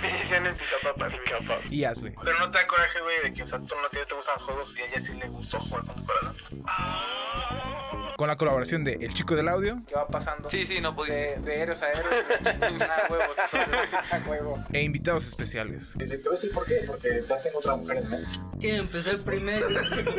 [0.00, 1.12] Me decían el pica papas.
[1.70, 2.14] y Ashley.
[2.22, 4.34] Pero no te da coraje, güey, de que, o sea, tú no te, te gustan
[4.36, 6.36] los juegos y a ella sí le gustó jugar con tu corazón.
[8.16, 10.48] Con la colaboración de El Chico del Audio ¿Qué va pasando?
[10.48, 11.38] Sí, sí, no pudiste.
[11.38, 12.06] De, de héroes a héroes,
[12.82, 13.36] a huevos,
[14.26, 14.64] huevo.
[14.72, 15.94] e invitados especiales.
[15.98, 18.30] Te voy a decir por qué, porque ya tengo otra mujer en mente.
[18.58, 19.66] Quiero empezar primero.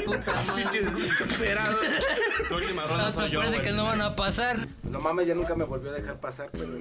[0.06, 0.82] Puta madre.
[0.92, 1.78] Desesperado.
[3.00, 4.68] Hasta parece que no van a pasar.
[4.84, 6.78] No mames, ya nunca me volvió a dejar pasar, pero...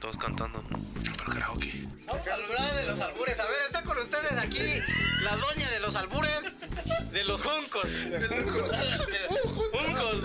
[0.00, 0.62] Todos cantando.
[1.30, 1.86] Karaoke.
[2.06, 3.40] Vamos a hablar de los albures.
[3.40, 4.82] A ver, está con ustedes aquí
[5.24, 6.42] la doña de los albures,
[7.12, 7.84] de los juncos.
[7.84, 8.30] De los
[9.52, 10.22] juncos.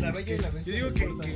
[0.00, 0.76] La bella y la bestia.
[0.76, 1.34] Yo digo que...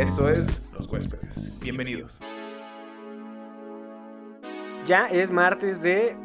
[0.00, 1.60] Esto es Los Huéspedes.
[1.60, 2.20] Bienvenidos.
[4.86, 6.16] Ya es martes de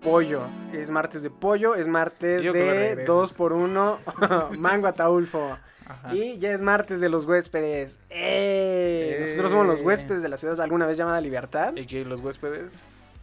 [0.00, 0.42] pollo.
[0.72, 3.06] Es martes de pollo, es martes Yo de regreses.
[3.06, 3.98] 2 por 1
[4.58, 5.56] mango ataulfo.
[5.86, 6.14] Ajá.
[6.14, 7.98] Y ya es martes de los huéspedes.
[8.10, 9.18] ¡Eh!
[9.28, 9.82] Nosotros somos los ¡Eh!
[9.82, 11.74] huéspedes de la ciudad alguna vez llamada Libertad.
[11.76, 12.72] Y los huéspedes.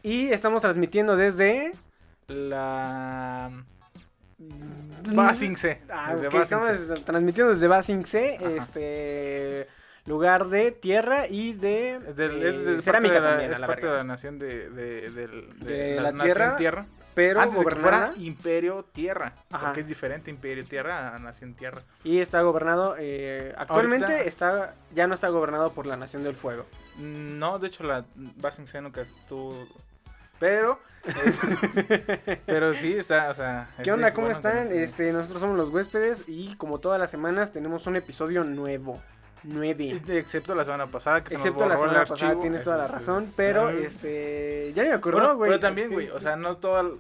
[0.04, 1.72] Y estamos transmitiendo desde...
[2.28, 3.52] La.
[5.14, 5.82] Basingse.
[5.90, 6.72] Ah, Desde Basingse.
[6.72, 8.50] estamos transmitiendo desde Basingse, Ajá.
[8.58, 9.68] este
[10.06, 13.86] lugar de tierra y de, Del- eh, es, es cerámica de también, es la parte
[13.86, 15.28] de la nación de, de, de
[15.60, 16.14] De la,
[16.58, 16.86] tierra.
[17.14, 19.34] Pero Antes de que gobernada fuera imperio tierra.
[19.52, 19.66] Ajá.
[19.68, 21.82] Porque es diferente imperio tierra a nación tierra.
[22.04, 26.36] y está gobernado eh, actualmente Ahorita- está ya no está gobernado por la Nación del
[26.36, 26.66] Fuego.
[26.98, 28.06] Mm, No, de hecho la
[28.38, 29.66] Basingse nunca estuvo.
[30.40, 30.80] Pero.
[31.06, 33.68] es- pero sí está, o sea.
[33.84, 34.12] ¿Qué onda?
[34.12, 34.72] ¿Cómo bueno están?
[34.72, 39.00] Este, nosotros somos los huéspedes y como todas las semanas tenemos un episodio nuevo.
[39.44, 40.02] Nueve.
[40.08, 42.64] Excepto la semana pasada que se nos Excepto la borró el semana pasada, archivo, tienes
[42.64, 43.74] toda la razón, pero Ah.
[43.74, 45.50] este ya me acuerdo, Bueno, güey.
[45.52, 46.80] Pero también, güey, o sea, no todo.
[46.80, 46.94] el-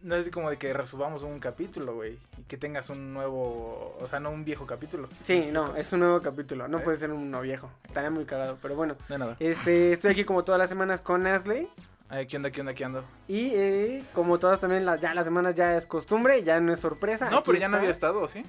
[0.00, 2.18] No es así como de que resubamos un capítulo, güey.
[2.38, 3.96] Y que tengas un nuevo.
[4.00, 5.08] O sea, no un viejo capítulo.
[5.22, 6.84] Sí, no, es un nuevo capítulo, no ¿Ves?
[6.84, 7.68] puede ser uno viejo.
[7.84, 8.94] Estaría muy cagado, pero bueno.
[9.08, 9.36] De nada.
[9.40, 11.68] Este, estoy aquí como todas las semanas con Asley.
[12.08, 13.02] Ay, ¿Qué onda, qué onda, qué onda?
[13.26, 16.78] Y eh, como todas también, las ya las semanas ya es costumbre, ya no es
[16.78, 17.28] sorpresa.
[17.28, 17.78] No, pero ya no está.
[17.80, 18.44] había estado, ¿sí?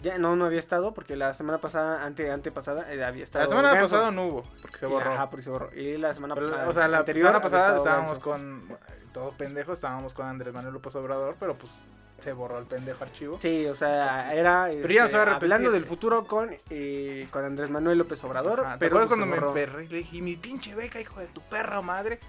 [0.00, 3.44] Ya no, no había estado porque la semana pasada, ante, antepasada, eh, había estado.
[3.44, 3.94] La semana Ganso.
[3.96, 5.12] pasada no hubo, porque se borró.
[5.12, 5.74] Ajá, porque se borró.
[5.74, 8.22] Y la semana Pero, pa- o sea, la anterior semana pasada estábamos Ganso.
[8.22, 8.78] con.
[9.12, 11.72] Todos pendejos, estábamos con Andrés Manuel López Obrador, pero pues
[12.20, 13.38] se borró el pendejo archivo.
[13.40, 15.44] Sí, o sea, era Pero ya este, se va a repetir.
[15.44, 18.60] hablando del futuro con, eh, con Andrés Manuel López Obrador.
[18.60, 21.26] Ajá, ¿te pero pues, cuando me emperré y le dije, mi pinche beca, hijo de
[21.28, 22.20] tu perra madre?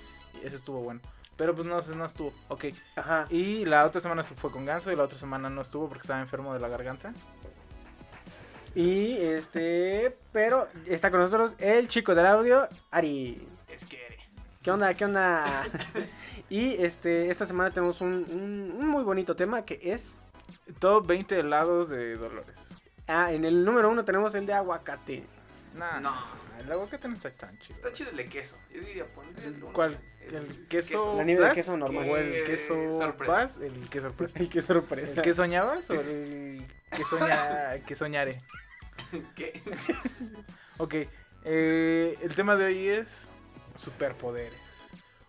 [0.41, 1.01] Y eso estuvo bueno.
[1.37, 2.33] Pero pues no, no estuvo.
[2.49, 2.65] Ok.
[2.97, 3.25] Ajá.
[3.29, 6.19] Y la otra semana fue con Ganso y la otra semana no estuvo porque estaba
[6.21, 7.13] enfermo de la garganta.
[8.75, 13.47] Y este, pero está con nosotros el chico del audio, Ari.
[13.67, 13.99] Es que.
[14.61, 14.93] ¿Qué onda?
[14.93, 15.65] ¿Qué onda?
[16.49, 20.13] y este, esta semana tenemos un, un- un muy bonito tema que es.
[20.79, 22.55] Top 20 helados de Dolores.
[23.07, 25.23] Ah, en el número uno tenemos el de aguacate.
[25.75, 26.13] Nah, No.
[26.59, 27.77] El aguacate no está tan chido.
[27.77, 28.55] Está chido el de queso.
[28.73, 29.71] Yo diría poner el uno.
[29.73, 29.97] ¿Cuál?
[30.29, 31.15] ¿El queso?
[31.15, 32.09] La nieve de queso normal.
[32.09, 33.33] ¿O el queso sorpresa.
[33.33, 33.57] Paz?
[33.61, 34.39] El que sorpresa.
[34.51, 35.13] Qué sorpresa.
[35.15, 38.41] ¿El que soñabas o el que, soña, que soñaré?
[39.35, 39.61] ¿Qué?
[40.77, 40.95] Ok,
[41.43, 43.27] eh, el tema de hoy es
[43.75, 44.68] superpoderes.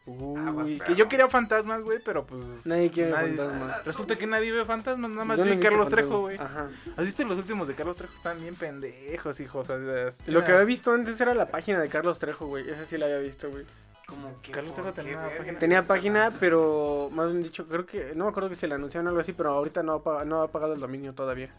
[0.06, 2.66] Uy, que yo quería fantasmas, güey, pero pues...
[2.66, 3.84] Nadie quiere fantasmas.
[3.84, 6.36] Resulta que nadie ve fantasmas, nada más Yo vi Carlos Trejo, güey.
[6.38, 6.70] Ajá.
[6.96, 8.14] ¿Has visto los últimos de Carlos Trejo?
[8.14, 9.68] Están bien pendejos, hijos.
[9.68, 12.68] o sea, Lo que había visto antes era la página de Carlos Trejo, güey.
[12.68, 13.64] Esa sí la había visto, güey.
[14.06, 14.50] Como que.
[14.52, 15.58] Carlos Trejo tenía página.
[15.58, 18.12] Tenía página, pero más bien dicho, creo que.
[18.16, 20.48] No me acuerdo que se le anunciaron algo así, pero ahorita no ha, no ha
[20.48, 21.54] pagado el dominio todavía.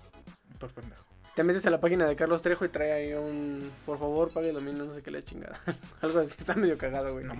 [0.59, 1.10] Por pendejo.
[1.35, 3.71] Te metes a la página de Carlos Trejo y trae ahí un.
[3.85, 5.59] Por favor, pague el dominio, no sé qué le chingada.
[6.01, 7.25] algo así, está medio cagado, güey.
[7.25, 7.35] No.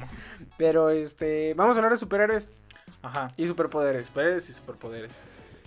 [0.57, 1.53] Pero este.
[1.56, 2.50] Vamos a hablar de superhéroes
[3.02, 3.34] Ajá.
[3.35, 4.08] y superpoderes.
[4.08, 5.11] Superpoderes y superpoderes.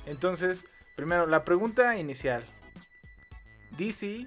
[0.06, 0.64] Entonces,
[0.96, 2.44] primero, la pregunta inicial.
[3.76, 4.26] ¿DC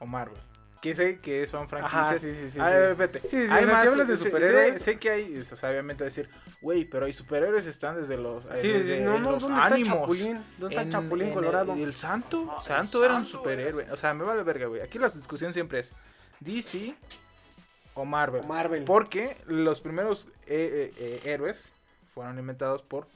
[0.00, 0.40] o Marvel?
[0.80, 2.06] Que sé que son franquicias.
[2.06, 2.60] Ajá, sí, sí, sí.
[2.60, 2.74] A sí.
[2.74, 3.20] ver, vete.
[3.20, 5.38] Sí, sí, Hay o sea, más, si hablas de sé- superhéroes- Sé, sé que hay,
[5.38, 6.28] o sea, obviamente decir,
[6.60, 8.44] güey, pero hay superhéroes están desde los.
[8.44, 10.00] eh, Sí, sí, desde sí, no, no, los ¿dónde está ánimos.
[10.00, 10.44] Chapulín?
[10.58, 11.72] ¿Dónde está En- Chapulín en Colorado?
[11.72, 13.84] El, el Santo, No, el Santo era un Santo superhéroe.
[13.84, 14.80] era- O sea, me vale verga, güey.
[14.82, 15.92] Aquí la discusión siempre es
[16.40, 16.94] DC
[17.94, 18.42] o Marvel.
[18.42, 18.84] O Marvel.
[18.84, 21.72] Porque los primeros eh, eh, eh, héroes
[22.14, 23.06] fueron inventados por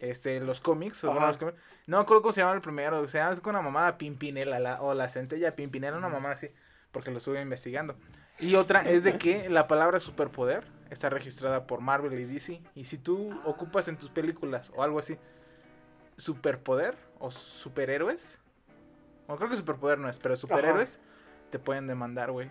[0.00, 1.04] este los cómics.
[1.04, 1.56] o los cómics.
[1.86, 3.06] No me acuerdo cómo se llama el primero.
[3.08, 6.48] Se llama con una mamada Pimpinela la- o la centella Pimpinela, una mamada así.
[6.94, 7.94] Porque lo estuve investigando.
[8.38, 12.62] Y otra es de que la palabra superpoder está registrada por Marvel y DC.
[12.74, 15.18] Y si tú ocupas en tus películas o algo así,
[16.16, 18.40] superpoder o superhéroes,
[19.26, 21.00] o creo que superpoder no es, pero superhéroes,
[21.50, 22.50] te pueden demandar, güey.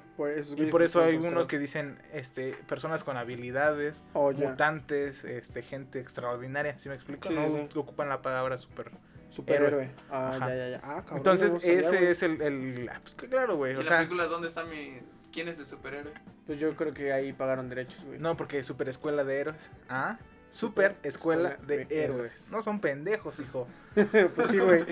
[0.57, 5.99] Y por eso hay unos que dicen, este, personas con habilidades, Oh, mutantes, este, gente
[5.99, 7.27] extraordinaria, ¿sí me explico?
[7.27, 7.67] Sí, no sí.
[7.75, 8.91] ocupan la palabra super.
[9.33, 9.89] Superhéroe.
[10.11, 10.49] Ah, Ajá.
[10.49, 10.77] ya, ya, ya.
[10.83, 13.75] Ah, cabrón, Entonces, no sabía, ese es el, el- ah, pues que claro, güey, ¿Y
[13.75, 14.99] o la sea, película dónde está mi...
[15.31, 16.13] ¿Quién es el superhéroe?
[16.45, 18.19] Pues yo creo que ahí pagaron derechos, güey.
[18.19, 19.71] no, porque super escuela de héroes.
[19.89, 20.17] Ah,
[20.51, 22.33] super Super escuela, escuela de, de héroes.
[22.35, 22.51] héroes.
[22.51, 23.67] No son pendejos, hijo.
[24.35, 24.85] pues sí, güey.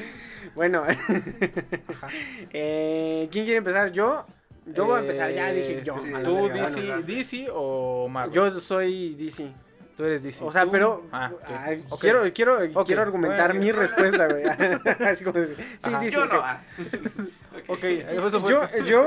[0.56, 2.08] Bueno, Ajá.
[2.52, 3.92] eh, ¿quién quiere empezar?
[3.92, 4.26] Yo.
[4.66, 5.96] Yo voy a empezar, ya dije yo.
[5.96, 7.02] Eh, sí, la ¿Tú verga, DC, bueno.
[7.04, 8.34] DC o Marvel?
[8.34, 9.52] Yo soy DC.
[9.98, 10.44] Tú eres DC.
[10.44, 10.72] O sea, ¿Tú?
[10.72, 14.44] pero Ah, ay, quiero, quiero, quiero argumentar mi respuesta, güey.
[15.08, 15.54] Así como sí,
[15.84, 16.00] Ajá.
[16.00, 16.12] DC.
[16.12, 16.40] Yo no.
[16.42, 16.62] ah.
[17.68, 18.50] Ok, eso fue.
[18.52, 19.06] Yo, yo,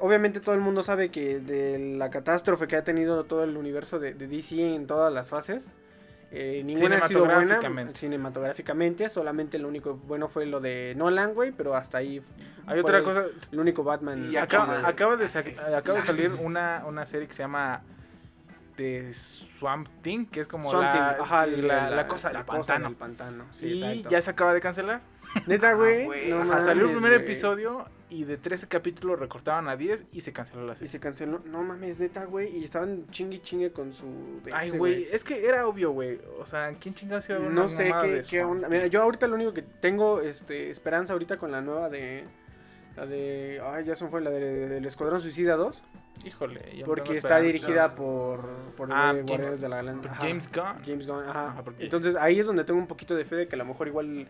[0.00, 3.98] obviamente todo el mundo sabe que de la catástrofe que ha tenido todo el universo
[3.98, 5.70] de, de DC en todas las fases,
[6.32, 7.98] eh, ninguna ha sido buena Cinematográficamente.
[7.98, 12.22] cinematográficamente, solamente lo único bueno fue lo de Nolan, güey, pero hasta ahí
[12.66, 13.26] Hay otra cosa.
[13.52, 14.30] el único Batman.
[14.32, 15.26] Y Acaba, acaba de,
[15.76, 17.82] acaba de salir una, una serie que se llama
[18.76, 22.46] The Swamp Thing, que es como Swamp la, ajá, que la, la cosa la del
[22.46, 22.94] pantano.
[22.94, 23.44] pantano.
[23.50, 24.10] Sí, y exacto.
[24.10, 25.00] ya se acaba de cancelar.
[25.46, 26.02] Neta, güey.
[26.02, 26.28] Ah, güey.
[26.30, 27.22] no salió el primer güey.
[27.22, 30.88] episodio y de 13 capítulos recortaron a 10 y se canceló la Y serie.
[30.92, 31.40] se canceló.
[31.44, 32.56] No mames, neta, güey.
[32.56, 34.40] Y estaban chingue chingue con su.
[34.44, 36.20] de Ay, güey, es que era obvio, güey.
[36.38, 38.68] O sea, ¿quién chingados iba a ver No sé qué, de qué onda.
[38.68, 42.24] Mira, yo ahorita lo único que tengo este, esperanza ahorita con la nueva de.
[42.96, 43.60] La de.
[43.64, 45.82] Ay, ya se fue la de, del Escuadrón Suicida 2.
[46.24, 48.40] Híjole, Porque está dirigida por.
[48.76, 50.14] Por Ah, de Guardianes de la Galaxia.
[50.14, 50.84] James Gunn.
[50.84, 51.48] James Gunn, ajá.
[51.48, 53.64] Ajá, porque- Entonces ahí es donde tengo un poquito de fe de que a lo
[53.66, 54.26] mejor igual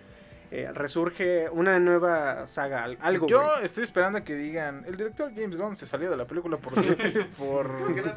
[0.50, 2.84] eh, resurge una nueva saga.
[2.84, 3.64] al- Algo, Yo güey.
[3.64, 6.74] estoy esperando a que digan, el director James Gunn se salió de la película por...
[7.36, 7.70] por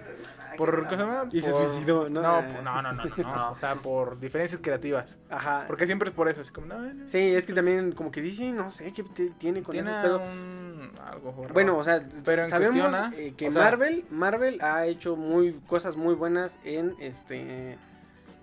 [0.58, 1.30] por, ¿cómo se llama?
[1.32, 2.22] Y se suicidó, ¿no?
[2.22, 3.52] No, por- no, no, no, no, no, No.
[3.52, 5.18] O sea, por diferencias creativas.
[5.30, 5.64] Ajá.
[5.68, 6.42] Porque siempre es por eso.
[6.42, 9.04] Así como, no, no, Sí, es que también como que dice, no sé qué
[9.38, 10.92] tiene con un...
[11.06, 11.54] algo raro.
[11.54, 15.16] Bueno, o sea, Pero sabemos cuestión a- eh, que o sea- Marvel, Marvel ha hecho
[15.16, 17.78] muy cosas muy buenas en este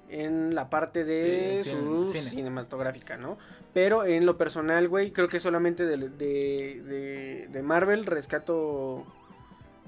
[0.09, 2.31] en la parte de Eh, cine- su cine.
[2.31, 3.39] cinematográfica, ¿no?
[3.76, 6.08] Pero en lo personal, güey, creo que solamente de, de,
[6.82, 9.05] de- de Marvel rescato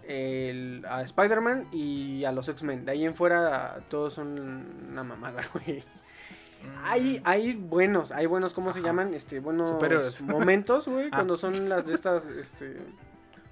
[0.06, 2.84] el- a Spider-Man y a los X-Men.
[2.84, 5.78] De ahí en fuera todos son una mamada, güey.
[6.62, 9.14] Mm, Hay, hay buenos, hay buenos, ¿cómo se llaman?
[9.14, 10.20] Este, buenos Superhéroes.
[10.36, 11.16] momentos, güey, Ah.
[11.16, 12.76] cuando son las de estas, este,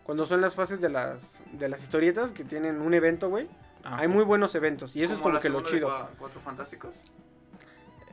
[0.02, 3.48] cuando son las fases de las, de las historietas que tienen un evento, güey.
[3.84, 5.88] ah, Hay muy buenos eventos y eso es como que lo chido.
[5.88, 6.94] Cua- Cuatro Fantásticos.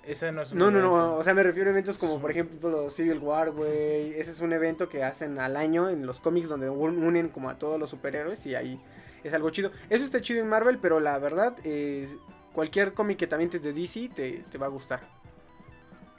[0.06, 2.30] Ese no es un No, no, no, o sea, me refiero a eventos como, por
[2.32, 4.14] ejemplo, los Civil War, güey.
[4.20, 7.50] Ese es un evento que hacen al año en los cómics donde un- unen como
[7.50, 8.82] a todos los superhéroes y ahí
[9.24, 9.72] es algo chido.
[9.90, 12.16] Eso está chido en Marvel, pero la verdad, es
[12.54, 15.02] cualquier cómic que también es de DC te, te va a gustar.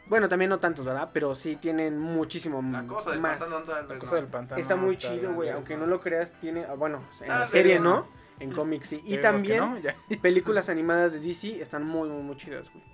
[0.07, 1.11] Bueno, también no tantos, ¿verdad?
[1.13, 3.39] Pero sí tienen muchísimo La cosa del más.
[3.39, 4.21] pantano tal La vez cosa no.
[4.21, 4.61] del pantano.
[4.61, 5.49] Está muy tal chido, güey.
[5.51, 6.65] Aunque no lo creas, tiene.
[6.65, 8.07] ah, Bueno, en la serie no.
[8.41, 9.01] En cómics sí.
[9.05, 9.77] Y también no,
[10.21, 12.85] películas animadas de DC están muy, muy, muy chidas, güey.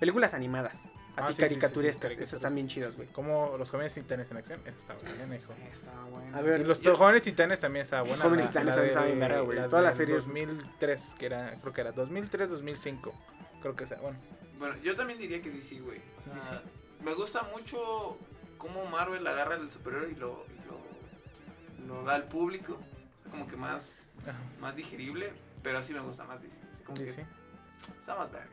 [0.00, 0.82] Películas animadas.
[1.16, 2.00] Ah, Así sí, sí, sí, sí, caricaturescas.
[2.02, 2.28] caricaturas.
[2.28, 3.06] Esas están bien chidas, güey.
[3.08, 4.60] Como los jóvenes titanes en acción.
[4.66, 5.52] Está bien, hijo.
[5.72, 6.36] Está bueno.
[6.36, 8.22] A ver, Y los yo- jóvenes titanes también estaba buena.
[8.24, 9.58] Jóvenes la- Titanes también estaba bien verga, güey.
[9.58, 13.14] la Todas las series- 2003, que era, creo que era 2003, 2005.
[13.62, 14.18] Creo que sea, bueno.
[14.58, 16.00] Bueno, yo también diría que DC, güey.
[16.20, 16.64] O sea, DC.
[17.04, 18.18] Me gusta mucho
[18.58, 22.72] cómo Marvel agarra el superhéroe y lo, y lo, lo da al público.
[22.74, 24.02] O sea, como que más,
[24.60, 25.32] más digerible,
[25.62, 26.54] pero sí me gusta más DC.
[26.74, 27.14] Así Como DC.
[27.16, 28.50] que está más vergas.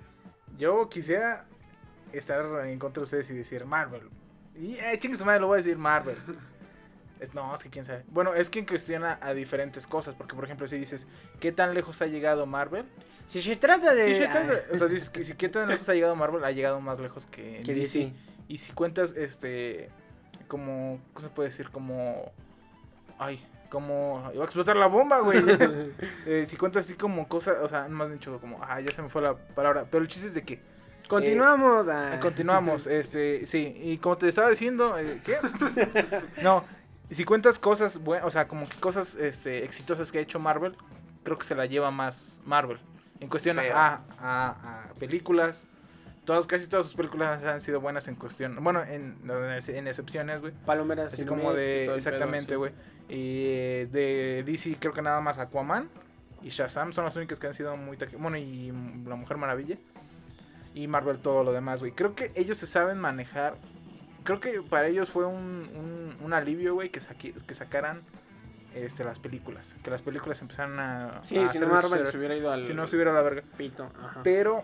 [0.61, 1.43] Yo quisiera
[2.13, 4.03] estar en contra de ustedes y decir Marvel.
[4.55, 6.15] Y eh, chingue su madre, lo voy a decir Marvel.
[7.19, 8.03] Es- no, es que quién sabe.
[8.09, 10.13] Bueno, es quien cuestiona a diferentes cosas.
[10.13, 11.07] Porque, por ejemplo, si dices,
[11.39, 12.85] ¿qué tan lejos ha llegado Marvel?
[13.25, 14.13] Si se trata de.
[14.13, 14.63] Sí, tal vez.
[14.71, 17.25] o sea, dices que si qué tan lejos ha llegado Marvel, ha llegado más lejos
[17.25, 17.99] que, que DC.
[17.99, 18.13] DC.
[18.47, 19.89] Y si cuentas, este,
[20.47, 21.71] como, ¿cómo se puede decir?
[21.71, 22.31] Como,
[23.17, 25.41] ay, como, iba a explotar la bomba, güey.
[26.27, 29.09] Eh, si cuentas así como cosas, o sea, más dicho como, ah, ya se me
[29.09, 29.85] fue la palabra.
[29.89, 30.59] Pero el chiste es de que
[31.07, 31.87] Continuamos.
[31.89, 32.15] ah.
[32.15, 35.37] eh, continuamos, este, sí, y como te estaba diciendo, eh, ¿qué?
[36.43, 36.63] No,
[37.09, 40.75] si cuentas cosas buenas, o sea, como que cosas, este, exitosas que ha hecho Marvel,
[41.23, 42.79] creo que se la lleva más Marvel.
[43.19, 45.65] En cuestión a, a- a películas,
[46.31, 49.17] todas, casi todas sus películas han sido buenas en cuestión, bueno, en,
[49.67, 50.53] en excepciones, güey.
[50.65, 51.13] Palomeras.
[51.13, 52.55] Así como y de, pedo, exactamente, sí.
[52.55, 52.71] güey.
[53.09, 55.89] Y eh, de DC creo que nada más Aquaman
[56.41, 58.71] y Shazam son las únicas que han sido muy Bueno, y
[59.05, 59.75] La Mujer Maravilla.
[60.73, 61.91] Y Marvel todo lo demás, güey.
[61.91, 63.57] Creo que ellos se saben manejar.
[64.23, 65.35] Creo que para ellos fue un,
[65.75, 67.01] un, un alivio, güey, que,
[67.45, 68.03] que sacaran
[68.73, 69.75] este, las películas.
[69.83, 71.19] Que las películas empezaron a.
[71.23, 73.43] Sí, a si no Marvel se hubiera ido al si no se hubiera la verga.
[73.57, 73.91] pito.
[74.01, 74.21] Ajá.
[74.23, 74.63] Pero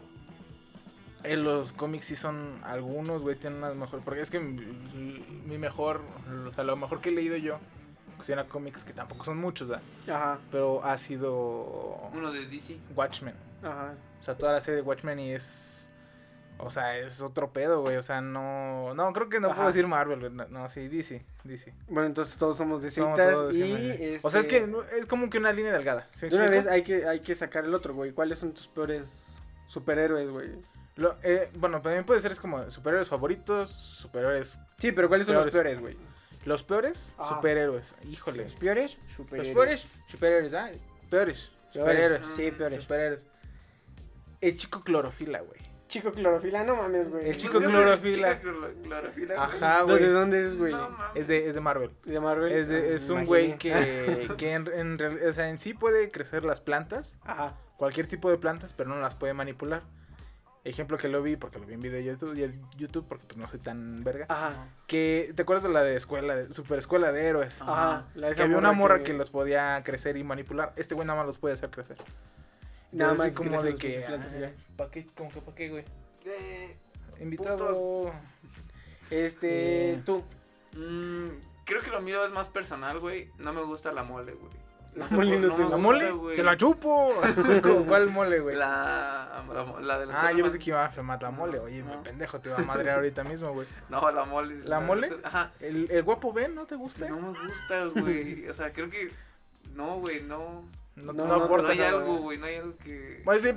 [1.31, 4.01] en los cómics sí son algunos, güey, tienen unas mejor.
[4.01, 6.01] Porque es que mi, mi mejor,
[6.47, 7.59] o sea, lo mejor que he leído yo,
[8.15, 9.83] cuestión a cómics, que tampoco son muchos, ¿verdad?
[10.07, 12.77] Ajá, Pero ha sido Uno de DC.
[12.95, 13.35] Watchmen.
[13.63, 13.93] ajá.
[14.19, 15.73] O sea, toda la serie de Watchmen y es.
[16.59, 17.97] O sea, es otro pedo, güey.
[17.97, 18.93] O sea, no.
[18.95, 19.55] No, creo que no Ajá.
[19.57, 20.31] puedo decir Marvel, güey.
[20.31, 21.23] No, no, sí, DC.
[21.43, 21.71] DC.
[21.87, 24.19] Bueno, entonces todos somos de todos de y Marvel.
[24.23, 26.07] O sea, es este, que es como que una línea delgada.
[26.15, 28.11] ¿sí de una vez hay que hay que sacar el otro, güey.
[28.11, 30.49] ¿Cuáles son tus peores superhéroes, güey?
[30.97, 34.59] Lo- eh, bueno, también puede ser es como superhéroes favoritos, superhéroes.
[34.77, 35.79] Sí, pero ¿cuáles son los Peores.
[35.79, 35.95] güey?
[36.45, 37.35] Los peores, Ajá.
[37.35, 37.95] superhéroes.
[38.09, 38.43] Híjole.
[38.45, 39.53] Los peores, Los superhéroes.
[39.53, 40.71] peores, superhéroes, ¿ah?
[41.09, 42.25] Peores, superhéroes.
[42.35, 42.83] Sí, peores.
[42.83, 43.25] Superhéroes.
[44.41, 45.59] El chico clorofila, güey.
[45.87, 47.29] Chico clorofila, no mames, güey.
[47.29, 48.39] El chico Pues, clorofila.
[48.39, 49.37] clorofila, güey.
[49.37, 50.05] Ajá, ¿De güey.
[50.11, 50.73] dónde es, güey?
[50.73, 50.89] No.
[51.15, 51.91] Es de, es de Marvel.
[52.05, 52.51] ¿De Marvel?
[52.51, 55.73] Es, de- Ah, es un güey que, que en, en real- o sea, en sí
[55.73, 57.55] puede crecer las plantas, Ajá.
[57.77, 59.83] cualquier tipo de plantas, pero no las puede manipular.
[60.67, 63.23] Ejemplo que lo vi, porque lo vi en video de YouTube, y en YouTube porque
[63.25, 64.25] pues no soy tan verga.
[64.27, 64.67] Ajá.
[64.85, 67.61] Que, ¿te acuerdas de la de escuela, de super escuela de héroes?
[67.61, 68.07] Ajá.
[68.15, 69.13] La de Que había una morra que...
[69.13, 70.73] los podía crecer y manipular.
[70.75, 71.95] Este güey nada más los puede hacer crecer.
[72.91, 74.05] Nada Entonces, más como de que.
[74.75, 75.07] ¿Para qué?
[75.15, 75.85] ¿Cómo que para qué, güey?
[76.25, 76.75] Eh,
[77.21, 78.11] Invitado.
[79.09, 80.23] Este, tú.
[80.73, 81.29] mm,
[81.63, 83.29] creo que lo mío es más personal, güey.
[83.37, 84.51] No me gusta la mole, güey.
[84.97, 86.11] La mole no no te ¿La mole?
[86.11, 86.35] güey.
[86.35, 87.13] ¡Te la chupo!
[87.87, 88.55] ¿Cuál mole, güey?
[88.55, 91.59] La, la, la de los Ah, yo pensé que iba a enfermar la mole.
[91.59, 92.01] Oye, No.
[92.03, 93.67] pendejo, te iba a madrear ahorita mismo, güey.
[93.89, 94.63] No, la mole.
[94.65, 95.11] ¿La mole?
[95.23, 95.51] Ajá.
[95.59, 97.07] ¿El, el guapo Ben no te gusta?
[97.07, 98.47] No me gusta, güey.
[98.49, 99.11] O sea, creo que.
[99.75, 100.63] No, güey, no.
[100.95, 102.39] No, No, no, aporta no hay nada, algo, güey.
[102.39, 103.21] No hay algo que.
[103.23, 103.49] Bueno, sí,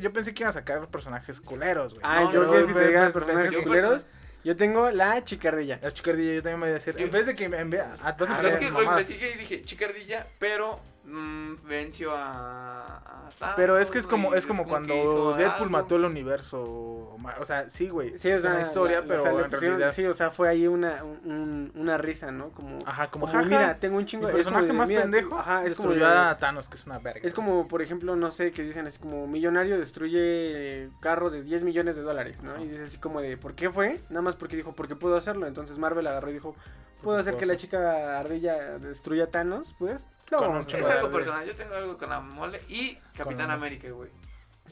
[0.00, 2.02] yo pensé que iban a sacar personajes culeros, güey.
[2.04, 4.06] Ah, yo no, que si te digas pe- personajes culeros,
[4.44, 5.78] yo tengo la chicardilla.
[5.82, 6.96] La chicardilla yo también me voy a decir.
[6.96, 7.84] Yo- En vez de que me envía.
[7.88, 12.12] Vas a Ah, empezar es a que lo investigué y dije chicardilla, pero mm, venció
[12.14, 12.96] a.
[13.40, 15.70] a Pero es que es como, güey, es como que cuando hizo Deadpool algo.
[15.70, 16.60] mató el universo.
[16.62, 18.18] O sea, sí, güey.
[18.18, 19.90] Sí, sea, una historia, la- pero o sea, le en pusieron- realidad.
[19.92, 22.50] Sí, o sea, fue ahí una, un- una risa, ¿no?
[22.50, 24.88] Como, Ajá, como, como, jaja, mira, tengo un chingo Mi es como personaje de, más
[24.88, 25.38] mira, pendejo.
[25.38, 27.20] Ajá, es como, destruyó de- a Thanos, que es una verga.
[27.22, 31.62] es como, por ejemplo, no sé, que dicen así como, millonario destruye carros de 10
[31.64, 32.62] millones de dólares, ¿no?
[32.62, 34.00] Y dice así como de, ¿por qué fue?
[34.10, 35.46] Nada más porque dijo, porque puedo hacerlo.
[35.46, 36.54] Entonces Marvel agarró y dijo,
[37.02, 39.74] ¿puedo hacer que la chica ardilla destruya a Thanos?
[39.78, 41.46] Pues, lo Con vamos un a Es algo personal.
[41.46, 44.10] Yo tengo algo con la mole y Capitán América, güey.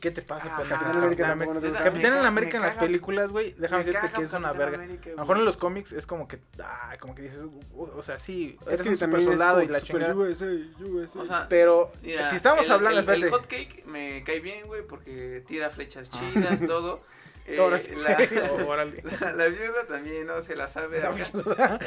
[0.00, 0.58] ¿Qué te pasa, Ah?
[0.58, 1.82] Capitán América Capitán no América-.
[1.82, 2.87] Capitán en América en las caga.
[2.87, 4.76] películas, güey, déjame Me decirte que es una verga.
[4.76, 7.44] América, A lo mejor en los cómics es como que, ah, como que dices,
[7.75, 10.14] o sea, sí, Es que un super también es soldado como y la chingada.
[10.14, 10.47] USA,
[10.85, 11.18] USA.
[11.20, 13.30] O sea, Pero Mira, si estamos el- hablando, el, el espérate.
[13.42, 17.02] hot cake me cae bien, güey, porque tira flechas chidas, todo.
[17.50, 17.57] Eh,
[17.97, 18.19] la,
[19.21, 21.00] la, la viuda también no se la sabe.
[21.00, 21.11] La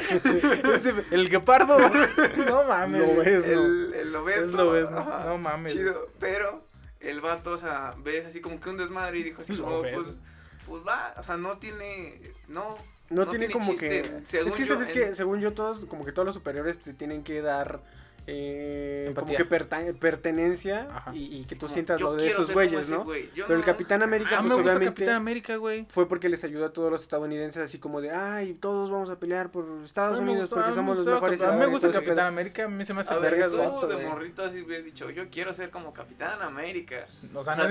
[1.12, 1.78] el guepardo.
[2.46, 3.00] no mames.
[3.00, 3.52] Lo ves, ¿no?
[3.52, 5.24] El, el obeso, Es lo ves, ¿no?
[5.24, 5.72] No mames.
[5.72, 6.64] Chido, pero
[6.98, 9.82] el vato, o sea, ves así como que un desmadre y dijo así Lo como,
[9.82, 9.94] ves.
[9.94, 10.16] pues,
[10.66, 12.76] pues va, o sea, no tiene, no.
[13.08, 14.22] No, tiene, como chiste, que.
[14.26, 16.92] según es que yo, sabes que, según yo, todos, como que todos los superiores te
[16.94, 17.80] tienen que dar.
[18.26, 23.04] Eh, como que pertenencia y, y que tú como, sientas lo de esos güeyes, ¿no?
[23.04, 23.28] güey.
[23.34, 25.86] Pero el no- Capitán América, A mí pues me gusta obviamente Capitán América, güey.
[25.88, 29.18] fue porque les ayudó a todos los estadounidenses, así como de, ay, todos vamos a
[29.18, 31.42] pelear por Estados A mí me Unidos gustó- porque a mí somos los mejores.
[31.42, 32.26] A mí me gusta Capitán pedo.
[32.26, 34.06] América, a mí se me hace vergas, tú vato, de güey.
[34.06, 37.06] morrito así hubieras dicho, yo quiero ser como Capitán América.
[37.34, 37.70] O sea, O sea, no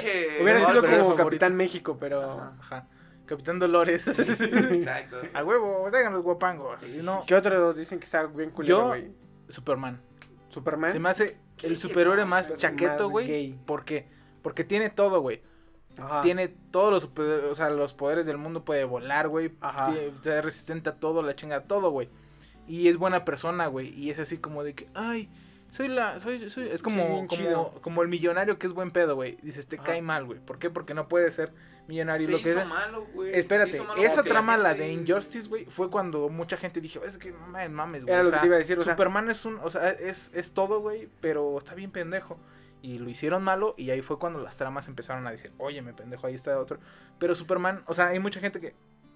[0.00, 1.16] pinche- Hubiera sido como.
[1.16, 2.52] Capitán México, pero...
[2.60, 2.86] Ajá.
[3.26, 4.06] Capitán Dolores.
[4.18, 5.16] Exacto.
[5.32, 6.82] A huevo, los guapangos.
[7.02, 9.23] No, ¿Qué otros dicen que está bien culero, güey?
[9.48, 10.00] Superman.
[10.48, 10.92] ¿Superman?
[10.92, 13.54] Se me hace ¿Qué el superhéroe más chaqueto, güey.
[13.66, 14.06] ¿Por qué?
[14.42, 15.42] Porque tiene todo, güey.
[15.96, 16.22] Ajá.
[16.22, 19.52] Tiene todos los super- o sea, los poderes del mundo, puede volar, güey.
[19.60, 19.92] Ajá.
[19.92, 22.08] Tiene- Es resistente a todo, la chinga, todo, güey.
[22.66, 23.88] Y es buena persona, güey.
[23.98, 25.28] Y es así como de que, ay,
[25.74, 29.38] soy la, soy, soy, es como, como, como el millonario que es buen pedo, güey.
[29.42, 29.86] Dices, te Ajá.
[29.86, 30.38] cae mal, güey.
[30.38, 30.70] ¿Por qué?
[30.70, 31.52] Porque no puede ser
[31.88, 32.64] millonario Se lo que hizo sea.
[32.68, 33.34] malo, güey.
[33.36, 36.80] Espérate, Se hizo malo esa trama, la, gente- de Injustice, güey, fue cuando mucha gente
[36.80, 38.14] dijo, es que mames, mames, güey.
[38.14, 39.90] Era o lo que te iba a decir, o sea- Superman es un, o sea,
[39.90, 42.38] es, es todo, güey, pero está bien pendejo.
[42.80, 45.92] Y lo hicieron malo y ahí fue cuando las tramas empezaron a decir, oye, me
[45.94, 46.78] pendejo, ahí está otro.
[47.18, 48.74] Pero Superman, o sea, hay mucha gente que...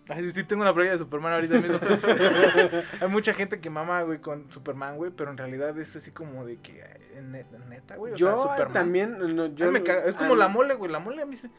[0.08, 1.78] Ay, sí, tengo una playera de Superman ahorita mismo.
[3.00, 6.44] hay mucha gente que mama, güey, con Superman, güey, pero en realidad es así como
[6.46, 8.72] de que, eh, ne- neta, güey, o Yo sea, Superman.
[8.72, 9.36] también...
[9.36, 10.90] no, yo, me Es como la mole, güey.
[10.90, 11.50] La mole a mí se-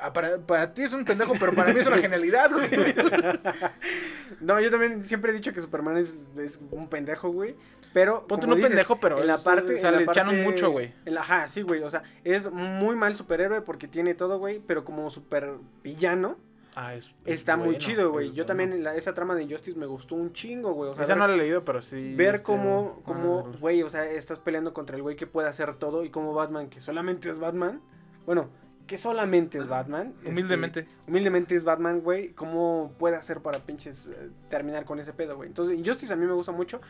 [0.00, 2.68] ah, Para, para ti es un pendejo, pero para mí es una genialidad, güey.
[4.40, 7.54] No, yo también siempre he dicho que Superman es, es un pendejo, güey.
[7.92, 8.26] Pero.
[8.26, 9.74] Ponte un pendejo, pero en la es- parte.
[9.74, 10.92] o sea, le echaron mucho, güey.
[11.16, 11.82] Ajá, sí, güey.
[11.82, 14.60] O sea, es muy mal superhéroe porque tiene todo, güey.
[14.66, 15.52] Pero como super
[15.84, 16.36] villano.
[16.76, 18.28] Ah, es, es Está muy chido, güey.
[18.28, 18.46] Yo bueno.
[18.46, 20.90] también, la- esa trama de Injustice me gustó un chingo, güey.
[20.90, 22.14] O sea, Esa ver- no la he leído, pero sí.
[22.16, 25.48] ver este, cómo, ah, cómo, güey, o sea, estás peleando contra el güey que puede
[25.48, 27.80] hacer todo y como Batman, que solamente es Batman,
[28.26, 28.48] bueno,
[28.88, 30.12] que solamente es Batman.
[30.18, 30.88] este, Humildemente.
[31.06, 35.48] humildemente es Batman, güey, cómo puede hacer para pinches eh, terminar con ese pedo, güey.
[35.48, 36.80] Entonces, Injustice a mí me gusta mucho,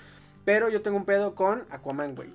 [0.46, 2.34] pero yo tengo un pedo con Aquaman, güey.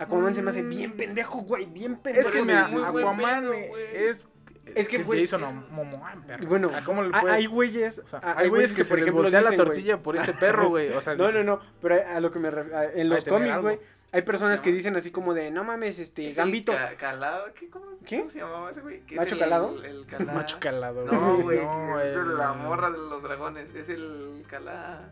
[0.00, 2.28] Aquaman se me hace bien pendejo, güey, bien pendejo.
[2.28, 3.70] Es que mira, Aquaman pedo, güey.
[3.94, 4.28] es.
[4.74, 6.46] Es que, güey, Jason Momoa, perro.
[6.46, 8.98] Bueno, O sea, ¿cómo le hay- puede- hay güeyes, O sea, hay güeyes que, por
[8.98, 10.90] ejemplo, voltea la güey, tortilla por ese perro, güey.
[10.92, 13.60] O sea, No, no, no, pero a lo que me ref- a- en los cómics,
[13.60, 13.78] güey,
[14.12, 16.72] hay personas ¿Cómo se que dicen así como de, no mames, este, Es el Gambito.
[16.72, 17.68] ca- calado, ¿qué?
[17.68, 18.18] ¿Cómo, ¿Qué?
[18.18, 19.00] ¿Cómo se llamaba ese güey?
[19.00, 19.82] Que es ¿Macho el- calado?
[19.84, 21.04] El, calá- Macho calado.
[21.04, 23.74] No, güey, No, es de el- la morra de los dragones.
[23.74, 25.10] Es el calá.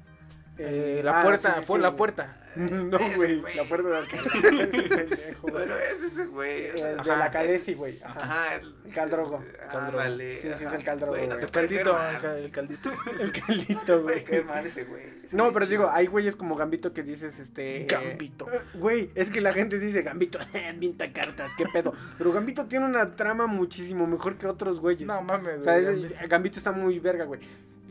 [0.59, 2.37] Eh, Ah, la puerta, sí, sí, por sí, la puerta.
[2.55, 4.23] No, güey, la puerta de Alcalá.
[4.35, 5.53] Ese pendejo, güey.
[5.55, 6.67] Bueno, es ese güey.
[6.67, 7.99] Eh, de la es- Calesi, güey.
[8.05, 8.21] Ajá.
[8.21, 9.43] Ajá, el Caldrogo.
[9.71, 10.39] Ándale.
[10.39, 11.97] Sí, sí, es el Caldrogo, El caldito,
[12.37, 12.93] el, caldito.
[13.19, 15.05] El caldito, Güey, qué mal ese güey.
[15.33, 17.87] No, pero digo, hay güeyes como Gambito que dices, este...
[17.89, 18.53] Gambito.
[18.53, 20.39] eh, Güey, es que la gente dice Gambito,
[20.79, 21.95] pinta cartas, qué pedo.
[22.19, 25.07] Pero Gambito tiene una trama muchísimo mejor que otros güeyes.
[25.07, 25.61] No mames.
[25.61, 26.15] O sea, Gambito.
[26.29, 27.41] Gambito está muy verga, güey.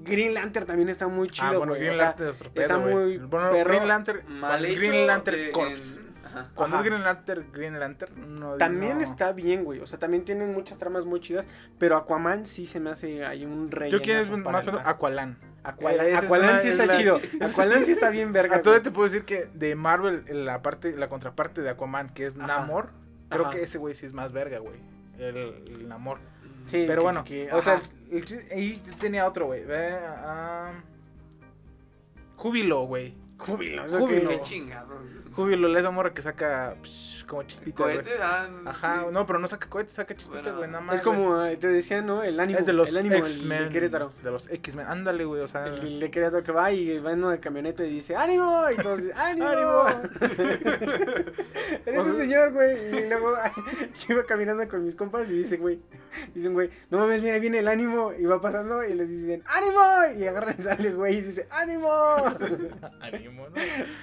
[0.04, 1.82] Green Lantern también está muy chido, Ah, bueno, güey.
[1.82, 3.70] Green o sea, Lantern pedo, está muy Bueno, perro.
[3.70, 4.40] Green Lantern.
[4.40, 4.76] Mal hecho.
[4.80, 5.98] Green Lantern de- Corps.
[5.98, 6.50] en- Ajá.
[6.56, 6.86] Cuando Ajá.
[6.86, 8.56] es Green Lantern, Green Lantern, no.
[8.56, 9.04] También no.
[9.04, 9.80] está bien, güey.
[9.82, 11.46] O sea, también tienen muchas tramas muy chidas.
[11.78, 13.92] Pero Aquaman sí se me hace ahí un rey.
[13.92, 14.80] ¿Tú quién es más pedo?
[14.86, 15.38] Aqualan.
[15.64, 17.20] Aqualan, sí es está la- chido.
[17.42, 18.58] Aqualan sí está bien verga.
[18.58, 22.26] A todo te puedo decir que de Marvel, la parte, la contraparte de Aquaman, que
[22.28, 22.48] es Ajá.
[22.48, 22.90] Namor,
[23.30, 23.52] creo Ajá.
[23.52, 24.80] que ese güey sí es más verga, güey.
[25.20, 26.18] El, el Namor.
[26.68, 27.82] Sí, Pero que- bueno, que- o sea.
[28.12, 29.64] El ahí tenía otro, güey.
[29.72, 30.74] Ah,
[32.36, 33.14] Júbilo, güey.
[33.46, 34.30] Júbilo, eso Júbilo.
[34.30, 35.00] que- chingados.
[35.34, 37.78] Júbilo, esa morra que saca psh, como chispitas.
[37.78, 39.14] Cohetes, ah, Ajá, sí.
[39.14, 40.96] no, pero no saca cohetes, saca chispitas, Bueno, güey, nada más.
[40.98, 42.22] Es como eh, te decía, ¿no?
[42.24, 42.60] El ánimo.
[42.60, 43.64] Es de los el ánimo, el X-Men.
[43.64, 44.12] de Querétaro.
[44.22, 44.88] De los X-Men.
[44.88, 45.68] Ándale, güey, o sea.
[45.68, 48.66] El de Querétaro que va y va en una camioneta y dice ¡Ánimo!
[48.72, 49.48] Y todos dicen ¡Ánimo!
[49.48, 49.84] ¡Ánimo!
[51.86, 52.78] Eres ese señor, güey.
[52.98, 55.80] Y luego yo iba caminando con mis compas y dice, güey,
[56.34, 58.12] dicen, güey, no mames, mira, viene el ánimo.
[58.18, 60.20] Y va pasando y les dicen ¡Ánimo!
[60.20, 61.90] Y agarran y sale, güey, y dice ¡Ánimo!
[63.00, 63.44] Ánimo, ¿no?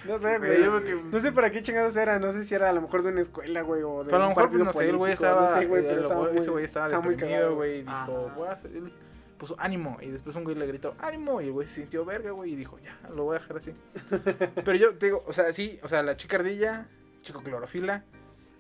[0.06, 2.18] No sé, Güey, que- No sé para qué chingados era.
[2.18, 4.20] No sé si era a lo mejor de una escuela, güey, o de Pero a
[4.22, 5.42] lo mejor, pues, no sé, el güey estaba.
[5.54, 7.78] no sé, güey, pero estaba güey- muy- ese güey estaba estaba muy deprimido, cagado, güey.
[7.78, 8.92] Y dijo, voy a hacer- él
[9.38, 9.98] puso ánimo.
[10.00, 11.40] Y después un güey le gritó, ánimo.
[11.40, 12.52] Y el güey se sintió verga, güey.
[12.52, 13.72] Y dijo, ya, lo voy a dejar así.
[14.64, 16.86] Pero yo te digo, o sea, sí, o sea, la chica ardilla,
[17.22, 18.04] chico clorofila,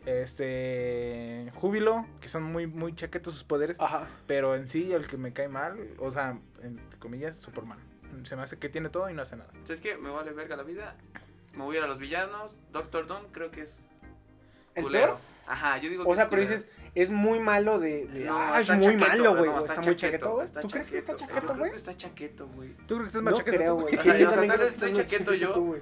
[0.06, 1.50] este.
[1.56, 3.76] Júbilo, que son muy, muy chaquetos sus poderes.
[3.80, 4.06] Ajá.
[4.26, 7.78] Pero en sí, el que me cae mal, o sea, entre comillas, Superman.
[8.24, 9.50] Se me hace que tiene todo y no hace nada.
[9.64, 9.96] ¿Sabes qué?
[9.96, 10.94] Me vale verga la vida.
[11.54, 12.56] Me voy a ir a los villanos.
[12.72, 13.70] Doctor Doom creo que es
[14.74, 15.06] ¿El culero.
[15.06, 15.18] peor?
[15.46, 16.58] Ajá, yo digo que O sea, es pero culero.
[16.58, 18.06] dices, es muy malo de.
[18.06, 19.50] de- No, ah, es está muy chaqueto, malo, güey.
[19.50, 20.46] no, o está, muy chaqueto, güey.
[20.46, 21.72] está ¿Tú crees que está chaqueto, güey?
[21.74, 22.68] está chaqueto, güey.
[22.86, 23.96] ¿Tú crees que estás más No chaqueto creo, güey.
[23.96, 25.74] O sea, yo también tal creo vez estoy está chaqueto yo.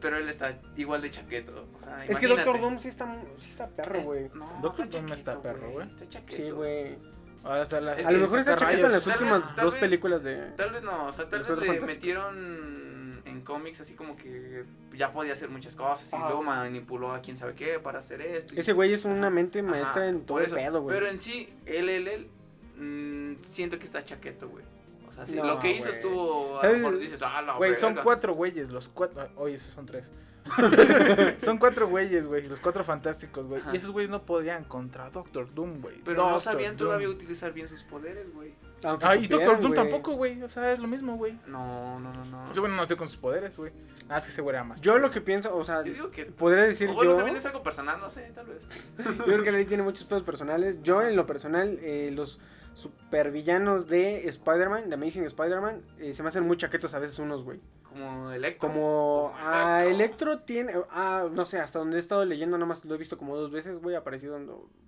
[0.00, 1.66] Pero él está igual de chaqueto.
[1.80, 2.28] O sea, Es que.
[2.28, 4.30] Doctor Doom sí está, mu- sí está perro, güey.
[4.34, 5.86] No, Doctor está Doom está perro, güey.
[5.88, 6.36] Está chaqueto.
[6.36, 6.98] Sí, güey.
[7.44, 10.22] La- A lo mejor está saca chaqueto en las Tal últimas vez- dos vez- películas
[10.22, 10.36] de.
[10.56, 15.12] Tal vez no, o sea, tal vez le metieron en cómics así como que ya
[15.12, 18.54] podía hacer muchas cosas y luego manipuló a quién sabe qué para hacer esto.
[18.54, 20.56] y- Ese güey es una mente Ajá, maestra en todo el eso.
[20.56, 20.94] pedo, güey.
[20.96, 22.28] Pero en sí, él, él, él,
[22.76, 24.64] mm, siento que está chaqueto, güey.
[25.08, 26.80] O sea, si No, lo que hizo estuvo, a ¿Sabes?
[26.80, 28.04] lo mejor dices, ah, la Güey, son verga".
[28.04, 29.28] cuatro güeyes, los cuatro.
[29.36, 30.10] Oye, esos son tres.
[31.42, 33.62] son cuatro güeyes, güey, los cuatro fantásticos, güey.
[33.72, 36.00] Y esos güeyes no podían contra Doctor Doom, güey.
[36.04, 36.88] Pero no sabían Doom.
[36.88, 38.54] todavía utilizar bien sus poderes, güey.
[38.84, 40.42] Ah, y Doctor Doom tampoco, güey.
[40.42, 41.38] O sea, es lo mismo, güey.
[41.46, 42.50] No, no, no, no.
[42.50, 43.72] Ese güey no nació con sus poderes, güey.
[44.08, 44.80] Ah, es que ese güey era más.
[44.80, 46.26] Yo lo que pienso, o sea, Yo digo que...
[46.26, 47.16] podría decir o bueno, yo.
[47.16, 48.62] también es algo personal, no sé, tal vez.
[49.18, 50.82] Yo creo que Lady tiene muchos pedos personales.
[50.82, 52.40] Yo, en lo personal, eh, los
[52.74, 57.42] supervillanos de Spider-Man, de Amazing Spider-Man, eh, se me hacen muy chaquetos a veces unos,
[57.42, 57.60] güey.
[57.88, 58.68] Como Electro.
[58.68, 60.32] Como a Electro.
[60.32, 63.16] Electro tiene, ah, no sé, hasta donde he estado leyendo, nada más lo he visto
[63.16, 64.38] como dos veces, güey, aparecido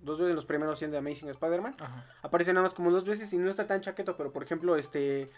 [0.01, 1.75] dos veces en los primeros 100 de Amazing Spider-Man.
[1.79, 2.05] Ajá.
[2.21, 5.31] Aparece nada más como dos veces y no está tan chaqueto, pero por ejemplo, este,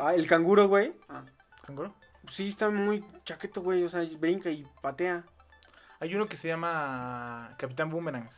[0.00, 1.24] ah, el canguro, güey, Ah.
[1.66, 1.92] ¿Canguro?
[2.28, 5.24] sí está muy chaqueto, güey, o sea, brinca y patea.
[6.00, 8.30] Hay uno que se llama Capitán Boomerang.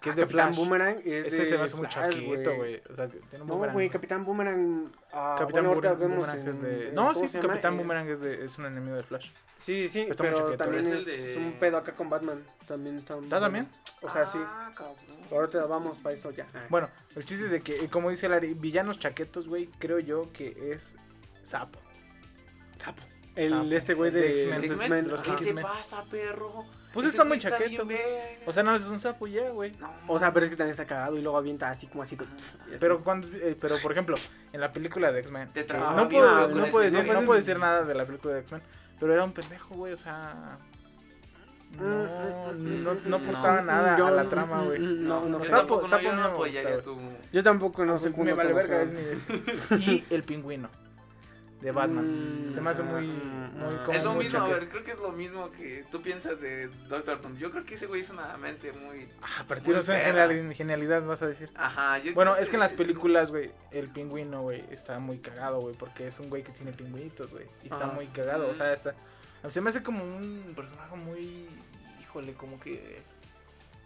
[0.00, 0.56] Que Ah, es de Capitán Flash.
[0.56, 2.82] Boomerang es Ese de se me hace muy Flash, chaqueto, güey.
[2.90, 4.92] O sea, que tiene un No, güey, Capitán Boomerang.
[5.12, 6.88] ah, Capitán bueno, ahorita Boomerang vemos es de...
[6.88, 7.38] en- No, ¿cómo sí?
[7.38, 9.30] Capitán Eh, Boomerang es, de, es un enemigo de Flash.
[9.58, 12.44] Sí, sí, sí, Está pero también es es, el de- un pedo acá con Batman.
[12.66, 13.66] También está un- ¿Está también?
[14.02, 14.38] O sea, sí.
[14.42, 14.96] Ah, cabrón.
[15.32, 16.46] Ahorita vamos para eso ya.
[16.68, 20.30] Bueno, el chiste es de que, eh, como dice Larry, villanos chaquetos, güey, creo yo
[20.32, 20.94] que es
[21.44, 21.80] Sapo.
[22.76, 23.02] Sapo.
[23.34, 23.68] El Sapo.
[23.72, 25.10] este güey De X-Men.
[25.38, 26.64] ¿Qué te pasa, perro?
[26.96, 27.98] Pues está muy chaqueto, güey.
[28.46, 29.72] O sea, no, es un sapo ya, güey.
[29.78, 32.16] No, O sea, pero es que también está cagado y luego avienta así como así.
[32.16, 32.24] así.
[32.80, 34.16] Pero cuando, eh, pero por ejemplo,
[34.52, 35.48] en la película de X-Men,
[35.96, 38.62] no puedo, no puedo decir, no puedo decir nada de la película de X-Men,
[38.98, 40.58] pero era un pendejo, güey, o sea,
[41.78, 43.62] no, no, no aportaba No.
[43.66, 44.78] nada Yo- a la trama, güey.
[44.78, 45.48] No, no sé.
[45.48, 46.96] Sapo- sapo yo no apoyaría tu...
[47.32, 49.12] Yo tampoco no sé me cómo vale verga, tomarse.
[49.12, 50.70] es mi- Y el pingüino
[51.66, 52.48] de Batman.
[52.48, 53.78] Mm, Se me hace muy, mm, muy mm.
[53.84, 56.68] como Es lo mismo, a ver, creo que es lo mismo que tú piensas de
[56.88, 57.36] Doctor Doom.
[57.38, 59.08] Yo creo que ese güey es una mente muy...
[59.20, 60.28] Ah, a partir de muy esa perra.
[60.28, 61.50] genial- genialidad vas a decir.
[61.56, 65.18] Ajá, yo Bueno, creo es que en las películas, güey, el pingüino, güey, está muy
[65.18, 68.54] cagado, güey, porque es un güey que tiene pingüinitos, güey, y está muy cagado, o
[68.54, 68.94] sea, está...
[69.48, 71.46] Se me hace como un personaje muy...
[72.00, 73.02] Híjole, como que...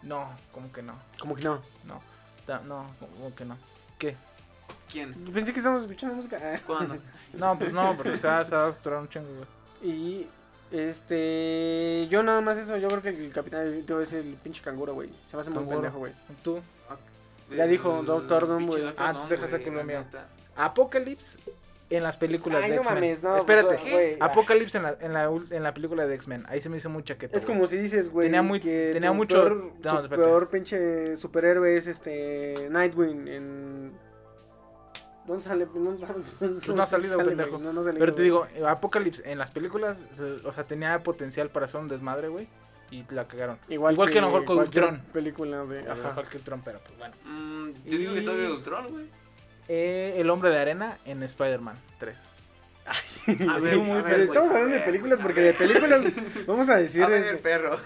[0.03, 1.61] No, como que no, Como que no.
[1.85, 2.01] no,
[2.67, 3.57] no, como que no.
[3.97, 4.15] ¿Qué?
[4.91, 5.13] ¿Quién?
[5.25, 6.37] Yo pensé que estábamos escuchando música.
[6.67, 6.97] ¿Cuándo?
[7.33, 9.91] No, pues no, porque se va, se va a saturar un chingo, güey.
[9.93, 10.27] Y
[10.71, 12.07] este.
[12.09, 12.77] Yo nada más eso.
[12.77, 15.09] Yo creo que el capitán Debe es el pinche canguro, güey.
[15.27, 16.13] Se me hace muy pendejo, güey.
[16.43, 16.59] Tú,
[17.55, 18.83] Ya dijo Doctor Doom, güey.
[18.97, 19.99] Ah, Doom, entonces deja güey, saco lo mío.
[19.99, 20.25] neta.
[20.55, 21.37] Apocalypse
[21.89, 22.95] en las películas Ay, de no X-Men.
[23.01, 23.35] mames, no.
[23.37, 24.17] Espérate, pues, güey.
[24.19, 27.03] Apocalypse en la, en, la, en la película de X-Men, ahí se me hizo muy
[27.03, 27.37] chaqueto.
[27.37, 28.27] Es como si dices, güey.
[28.27, 32.67] Tenía muy- que tenía tu mucho- Peor, no, tu peor pinche superhéroe es este.
[32.69, 33.91] Nightwing en.
[35.31, 35.67] ¿Dónde sale?
[35.73, 35.95] No,
[36.39, 37.57] Pues no ha salido, sale, pendejo.
[37.57, 39.97] no, no salido, Pero te digo, eh, Apocalypse en las películas,
[40.43, 42.47] o sea, tenía potencial para hacer un desmadre, güey,
[42.91, 43.57] y la cagaron.
[43.69, 45.01] Igual, igual que a lo mejor con Ultron.
[45.13, 45.89] película de.
[45.89, 46.09] Ajá.
[46.09, 47.13] Mejor que Ultron, pero pues bueno.
[47.25, 49.05] Mm, yo digo que Y- todavía Ultron, güey.
[49.69, 52.17] Eh, el hombre de arena en Spider-Man 3.
[52.87, 56.01] A Sí, ver, a pero ver, estamos a hablando de películas a porque de películas
[56.47, 57.79] vamos a decir A ver, este, perro.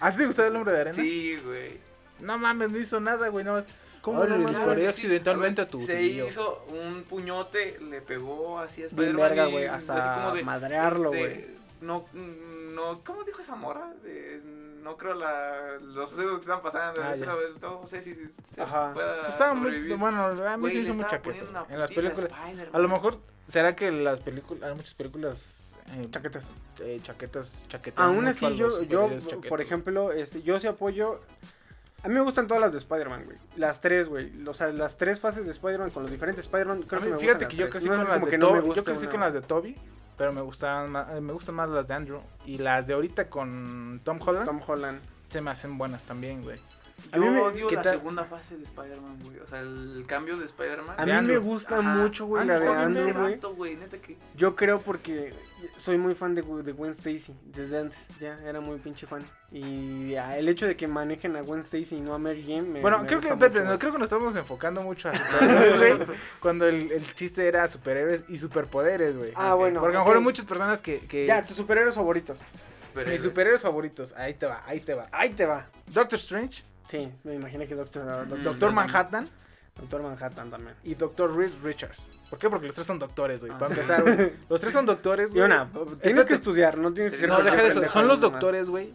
[0.00, 0.94] ¿A ti te gustaba el hombre de arena?
[0.96, 1.78] Sí, güey.
[2.20, 3.64] No mames, no hizo nada, güey, no.
[4.02, 6.26] ¿Cómo le disparé accidentalmente a tu Se tío.
[6.26, 9.48] hizo un puñote, le pegó así a Spider-Man.
[9.48, 11.46] y güey, hasta como de, madrearlo, este, güey.
[11.80, 13.92] No, no, ¿cómo dijo esa morra?
[14.02, 14.40] De,
[14.82, 17.00] no creo la, los sucesos que están pasando.
[17.02, 17.14] Ah,
[17.60, 18.92] no sé si, si se Ajá.
[18.92, 19.96] pueda Pues estaba muy, sobrevivir.
[19.96, 22.30] bueno, a mí se hizo muy una En las a películas.
[22.72, 26.50] A lo mejor, ¿será que las películas, hay muchas películas eh, chaquetas.
[26.80, 28.04] eh, chaquetas, chaquetas.
[28.04, 29.08] Aún así yo yo
[29.48, 31.20] por ejemplo, este yo sí apoyo
[32.02, 33.38] a mí me gustan todas las de Spider-Man, güey.
[33.56, 34.32] Las tres, güey.
[34.46, 36.82] O sea, las tres fases de Spider-Man con los diferentes Spider-Man.
[36.82, 38.74] Creo que me fíjate que yo crecí No con las de que no me Toby.
[38.74, 39.76] Yo crecí con las de Toby,
[40.18, 43.28] pero me gustaban más, eh, me gustan más las de Andrew y las de ahorita
[43.28, 45.00] con Tom Holland Tom Holland.
[45.28, 46.58] se me hacen buenas también, güey.
[47.10, 47.92] A mí Yo me- odio ¿qué la tal?
[47.98, 49.38] segunda fase de Spider-Man, güey.
[49.40, 50.96] O sea, el cambio de Spider-Man.
[50.98, 51.94] A mí me gusta Ajá.
[51.96, 53.34] mucho, güey, la de Andrew, güey.
[53.34, 54.16] rato, güey, neta que...
[54.36, 55.34] Yo creo porque
[55.76, 59.22] soy muy fan de, de Gwen Stacy desde antes, ya era muy pinche fan.
[59.50, 62.80] Y el hecho de que manejen a Gwen Stacy y no a Mary Jane me
[62.80, 65.12] Bueno, me creo que, gusta mucho, no, creo que nos estamos enfocando mucho a
[65.76, 65.98] güey.
[66.40, 69.32] Cuando el, el chiste era superhéroes y superpoderes, güey.
[69.34, 71.00] Ah, bueno, Porque a lo mejor hay muchas personas que.
[71.00, 72.38] que Ya, tus superhéroes favoritos.
[72.40, 73.22] mis superhéroes.
[73.22, 74.14] superhéroes favoritos.
[74.16, 75.08] Ahí te va, ahí te va.
[75.12, 75.66] Ahí te va.
[75.88, 78.42] Doctor Strange, Sí, me imaginé que Doctor, Mm.
[78.42, 79.28] Doctor Manhattan
[79.74, 80.74] Doctor Manhattan también.
[80.84, 82.06] y Doctor Reed Richards.
[82.28, 82.50] ¿Por qué?
[82.50, 83.52] Porque los tres son doctores, güey.
[83.54, 83.58] Ah.
[83.58, 84.32] Para empezar, güey.
[84.50, 85.44] Los tres son doctores, Y güey.
[85.46, 86.28] una, tienes Espérate.
[86.28, 87.92] que estudiar, no tienes que No, cualquier deja de eso.
[87.92, 88.92] Son los doctores, güey.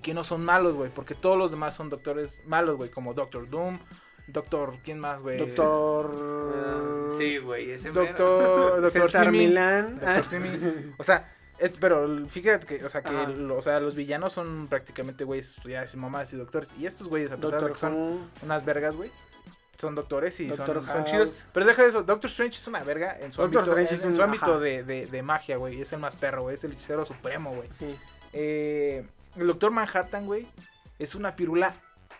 [0.00, 0.90] Que no son malos, güey.
[0.94, 2.90] Porque todos los demás son doctores malos, güey.
[2.90, 3.80] Como Doctor Doom,
[4.28, 4.74] Doctor.
[4.84, 5.36] ¿Quién más, güey?
[5.38, 6.12] Doctor.
[6.54, 8.04] Ah, Sí, güey, ese mero.
[8.06, 8.80] Doctor.
[8.82, 9.38] Doctor César Simi.
[9.38, 9.98] Milán.
[9.98, 10.48] Doctor Simi.
[10.98, 14.66] O sea, es, pero fíjate que, o sea, que lo- o sea, los villanos son
[14.68, 16.70] prácticamente güeyes estudiadas y mamás y doctores.
[16.78, 19.10] Y estos güeyes, a pesar de que son unas vergas, güey.
[19.78, 21.44] Son doctores y Doctor son, son chidos.
[21.52, 24.08] Pero deja de eso, Doctor Strange es una verga en su Doctor ámbito, es en
[24.10, 25.80] un- su ámbito de, de, de magia, güey.
[25.80, 26.56] Es el más perro, güey.
[26.56, 27.68] Es el hechicero supremo, güey.
[27.72, 27.96] Sí.
[28.32, 30.46] Eh, el Doctor Manhattan, güey,
[30.98, 31.74] es una pirula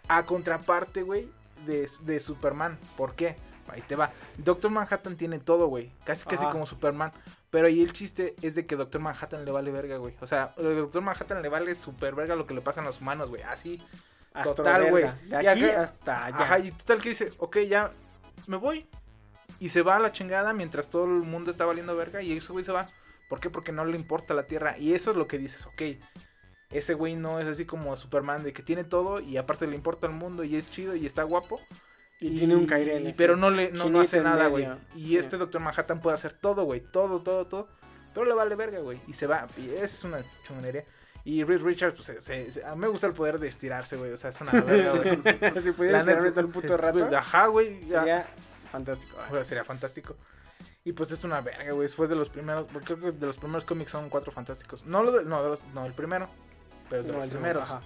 [0.07, 1.29] a contraparte, güey,
[1.67, 2.79] de, de Superman.
[2.97, 3.35] ¿Por qué?
[3.71, 4.13] Ahí te va.
[4.37, 5.91] Doctor Manhattan tiene todo, güey.
[6.05, 7.13] Casi casi como Superman.
[7.51, 10.15] Pero ahí el chiste es de que Doctor Manhattan le vale verga, güey.
[10.21, 13.01] O sea, a Doctor Manhattan le vale super verga lo que le pasa a los
[13.01, 13.43] humanos, güey.
[13.43, 13.81] Así.
[14.45, 15.05] Total, güey.
[15.05, 16.37] De Y aquí acá- hasta allá.
[16.39, 17.91] Ajá, y total que dice, ok, ya
[18.47, 18.87] me voy.
[19.61, 22.23] Y se va a la chingada mientras todo el mundo está valiendo verga.
[22.23, 22.87] Y ese güey se va.
[23.29, 23.51] ¿Por qué?
[23.51, 24.77] Porque no le importa la tierra.
[24.79, 25.83] Y eso es lo que dices, ok.
[26.71, 30.07] Ese güey no es así como Superman de que tiene todo y aparte le importa
[30.07, 31.59] el mundo y es chido y está guapo.
[32.21, 33.07] Y, tiene un Kairel.
[33.07, 33.15] así.
[33.17, 34.69] Pero no le no, no hace nada, güey.
[34.97, 35.19] Y Sí.
[35.19, 36.81] este Doctor Manhattan puede hacer todo, güey.
[36.81, 37.69] Todo, todo, todo.
[38.15, 39.01] Pero le vale verga, güey.
[39.07, 39.47] Y se va.
[39.57, 40.85] Y esa es una chingonería.
[41.25, 43.97] Y Reed Richards, pues se- se- se- a mí me gusta el poder de estirarse,
[43.97, 44.13] güey.
[44.13, 45.05] O sea, es una verga, güey.
[45.63, 47.81] si pudieras La neta, tirarme todo el puto es- rato, Ajá, güey.
[47.87, 48.01] ya.
[48.01, 48.27] sería
[48.73, 49.17] fantástico.
[49.31, 50.17] Sea, sería fantástico.
[50.85, 51.89] Y pues es una verga, güey.
[51.89, 52.67] Fue de los primeros.
[52.73, 54.87] porque Creo que de los primeros cómics son cuatro fantásticos.
[54.87, 56.29] No, lo de- no, de los- no, el primero.
[56.89, 57.63] Pero de No, los el primeros.
[57.65, 57.81] ajá.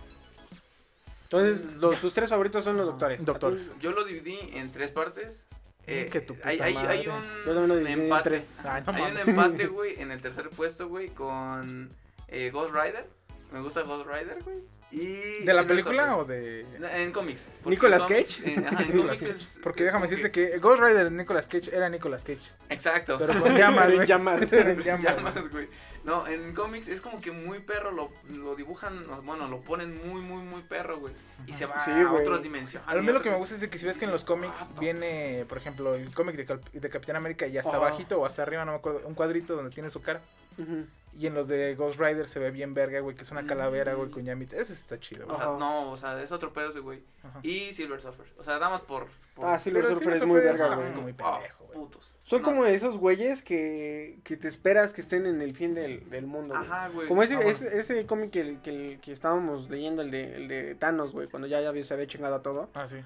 [1.33, 3.25] Entonces, los, tus tres favoritos son los doctores.
[3.25, 3.73] Doctores.
[3.81, 5.45] Yo lo dividí en tres partes.
[5.87, 7.09] Eh, Que tu hay, puta hay, hay madre.
[7.09, 8.31] un Yo también lo dividí en empate.
[8.31, 8.49] tres.
[8.63, 11.89] Ay, no hay un empate, güey, en el tercer puesto, güey, con
[12.29, 13.09] eh, Ghost Rider.
[13.51, 14.59] Me gusta Ghost Rider, güey.
[14.93, 16.67] Y ¿De la película o de.?
[16.97, 17.41] En cómics.
[17.65, 18.43] ¿Nicolas Cage?
[18.45, 21.47] eh, ajá, en Nicolas cómics es- Porque es déjame decirte que Ghost Rider de Nicolas
[21.47, 22.43] Cage era Nicolas Cage.
[22.69, 23.17] Exacto.
[23.19, 24.07] Pero con llamas, güey.
[24.07, 24.53] llamas.
[24.53, 25.69] En llamas, güey.
[26.05, 30.21] No, en cómics es como que muy perro, lo, lo dibujan, bueno, lo ponen muy,
[30.21, 31.15] muy, muy perro, güey.
[31.47, 32.23] Y se va Sí, a güey.
[32.23, 32.87] otras dimensiones.
[32.87, 34.57] A mí lo que me gusta es de que si ves que en los cómics
[34.59, 37.79] Ah, viene, por ejemplo, el cómic de, de Capitán América y hasta Ajá.
[37.79, 40.21] abajito o hasta arriba, no me acuerdo, un cuadrito donde tiene su cara.
[40.59, 40.85] Ujú.
[41.19, 43.47] Y en los de Ghost Rider se ve bien verga, güey, que es una Mm.
[43.47, 44.57] calavera, güey, con llamita.
[44.57, 45.39] Eso está chido, O güey.
[45.39, 47.03] sea, no, o sea, es otro pedo ese, güey.
[47.23, 47.41] Ajá.
[47.43, 48.27] Y Silver Surfer.
[48.39, 49.09] O sea, nada más por.
[49.35, 50.89] por Ah, Silver Surfer Silver es muy Surfer verga, está güey.
[50.91, 51.79] como muy Ah, pendejo, güey.
[51.79, 52.13] putos.
[52.25, 52.45] Son No.
[52.49, 56.55] como esos güeyes que, que te esperas que estén en el fin del, del mundo.
[56.55, 56.67] güey.
[56.67, 57.09] Ajá, güey.
[57.09, 57.51] Como ese, Ah, bueno.
[57.51, 61.47] ese, ese cómic que, que, que estábamos leyendo, el de, el de Thanos, güey, cuando
[61.49, 62.71] ya, ya se había chingado a todo.
[62.75, 62.97] Ah, sí.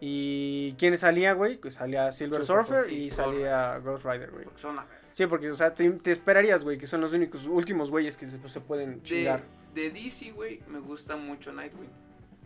[0.00, 1.58] ¿Y quién salía, güey?
[1.58, 4.44] Pues salía Silver Silver Surfer Surfer y y salía Ghost Rider, güey.
[4.44, 7.46] Porque son la- Sí, porque, o sea, te, te esperarías, güey, que son los únicos,
[7.46, 9.42] últimos güeyes que se, pues, se pueden De, chingar.
[9.74, 11.90] de DC, güey, me gusta mucho Nightwing.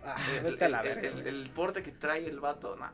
[0.05, 1.29] Ah, El, vete a la el- verga, el- güey.
[1.29, 2.90] el porte que trae el vato, nah,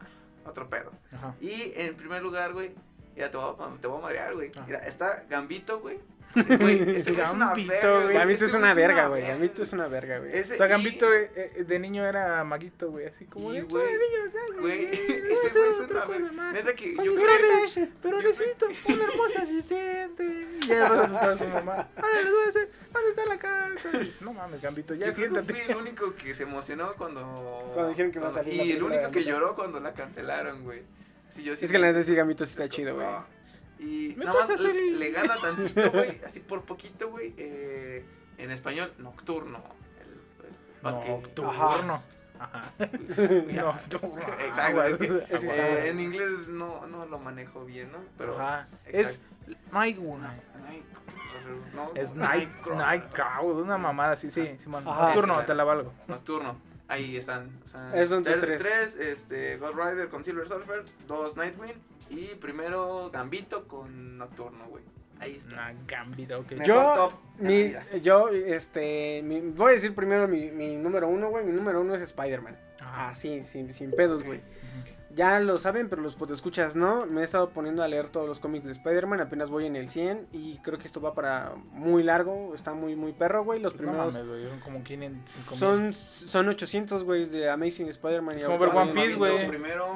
[0.47, 0.93] otro pedo.
[1.13, 1.35] Ajá.
[1.41, 2.73] Y en primer lugar, güey,
[3.15, 4.51] mira, te voy a, te voy a madrear, güey.
[4.67, 5.99] Mira, está Gambito, güey.
[6.35, 8.15] Güey, ese Gambito, güey.
[8.15, 9.23] Gambito es una verga, güey.
[9.23, 10.41] Gambito es una verga, güey.
[10.41, 13.63] O sea, y- Gambito eh, eh, de niño era maguito, güey, así como Y, de,
[13.63, 16.55] güey, "Ay, niños, ya, Güey, ese güey es otra cosa más.
[16.55, 20.47] Neta que yo creo pero yo necesito una hermosa asistente.
[20.63, 21.89] Y ya le vas a su mamá.
[21.97, 23.89] Ahora les voy a hacer, ¿dónde está la carta?
[23.95, 25.53] Y dices, No mames, Gambito, ya Yo siéntate.
[25.53, 27.71] fui el único que se emocionó cuando...
[27.75, 30.83] Cuando dijeron que iba a salir Y el único que lloró cuando la cancelaron, güey.
[31.31, 33.07] Sí, yo sí Es que la neta sí, Gambito sí está chido, güey.
[33.83, 38.05] Y ¿Me nada más le, le gana tantito, güey, así por poquito, güey, eh,
[38.39, 39.61] en español, nocturno.
[40.01, 40.83] El.
[40.83, 42.03] Nocturno.
[42.39, 42.73] Ajá.
[42.79, 44.23] Nocturno.
[44.41, 44.81] Exacto.
[44.81, 47.99] Ah, es que, eh, en inglés no, no lo manejo bien, ¿no?
[48.17, 48.35] Pero...
[48.39, 48.69] Ajá.
[48.87, 49.59] Es exacto.
[49.73, 50.23] Nightwing.
[50.23, 50.43] Night-
[51.75, 52.49] no, Es Night.
[52.67, 54.57] Nightcrawler, una mamada así, sí.
[54.87, 55.07] Ajá.
[55.07, 55.93] Nocturno, Ese, te la valgo.
[56.07, 56.57] Nocturno.
[56.87, 57.51] Ahí están.
[57.65, 58.59] o sea, tus tres, tres.
[58.61, 61.75] tres, este, Ghost Rider con Silver Surfer, dos Nightwing
[62.13, 64.85] y primero Gambito con Nocturno, güey.
[65.21, 65.53] Ahí está.
[65.53, 66.53] Una gambita, ok.
[66.65, 71.45] Yo, mis, Ah, yo, este, mi- voy a decir primero mi, mi número uno, güey.
[71.45, 72.57] Mi número uno es Spider-Man.
[72.81, 74.41] Ah, sí, sin, sin pedos, güey.
[75.15, 77.05] Ya lo saben, pero los escuchas no.
[77.07, 79.21] Me he estado poniendo a leer todos los cómics de Spider-Man.
[79.21, 82.55] Apenas voy en el 100 y creo que esto va para muy largo.
[82.55, 83.61] Está muy, muy perro, güey.
[83.61, 85.59] Los No primeros mames, güey, son como 500, 5000.
[85.59, 88.37] son, son 800, güey, de Amazing Spider-Man.
[88.37, 89.49] y Es como ahorita ver voy One Piece, güey.
[89.49, 89.87] Primero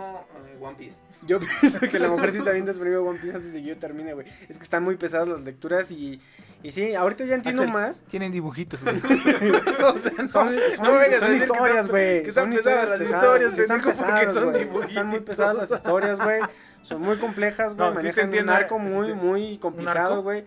[0.47, 0.99] eh, One Piece.
[1.27, 3.69] Yo pienso que a lo mejor sí está viendo primero One Piece antes de que
[3.69, 4.27] yo termine, güey.
[4.49, 6.21] Es que están muy pesadas las lecturas y,
[6.63, 8.03] y sí, ahorita ya entiendo Axel, más.
[8.03, 8.97] Tienen dibujitos, güey.
[9.85, 10.47] o sea, son, son,
[10.83, 12.23] no historias, güey.
[12.23, 14.89] que están son pesadas las historias, están pesadas, son dibujitos.
[14.89, 16.41] Están muy pesadas las historias, güey.
[16.83, 17.89] Son muy complejas, güey.
[17.89, 20.45] No, Manejan un arco sí muy, muy complicado, güey.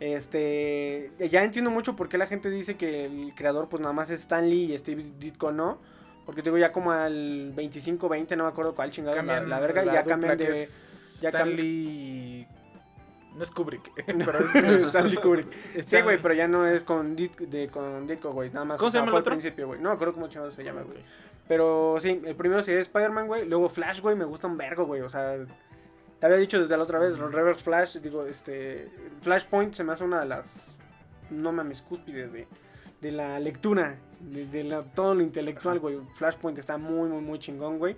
[0.00, 4.10] Este, ya entiendo mucho por qué la gente dice que el creador pues nada más
[4.10, 5.78] es Stan Lee y Steve Ditko no.
[6.28, 9.60] Porque te digo, ya como al 25-20, no me acuerdo cuál chingado la, Cambian la
[9.60, 10.62] verga, y la ya cambian de...
[10.62, 12.46] es ya Stanley...
[13.34, 14.38] No es Kubrick, pero
[14.88, 15.46] Stanley Kubrick.
[15.82, 18.50] Sí, güey, pero ya no es con, de, con Ditko, güey.
[18.50, 19.30] Nada más ¿Cómo se llama el fue al otro?
[19.30, 19.80] principio, güey.
[19.80, 20.98] No me acuerdo cómo chingados se llama, güey.
[21.48, 23.48] Pero sí, el primero sería Spider-Man, güey.
[23.48, 25.00] Luego Flash, güey, me gusta un vergo, güey.
[25.00, 25.34] O sea,
[26.20, 28.90] te había dicho desde la otra vez, los Reverse Flash, digo, este.
[29.22, 30.76] Flashpoint se me hace una de las.
[31.30, 32.46] No mames, cúspides de,
[33.00, 35.98] de la lectura, de, de la- todo lo intelectual, güey.
[36.16, 37.96] Flashpoint está muy, muy, muy chingón, güey.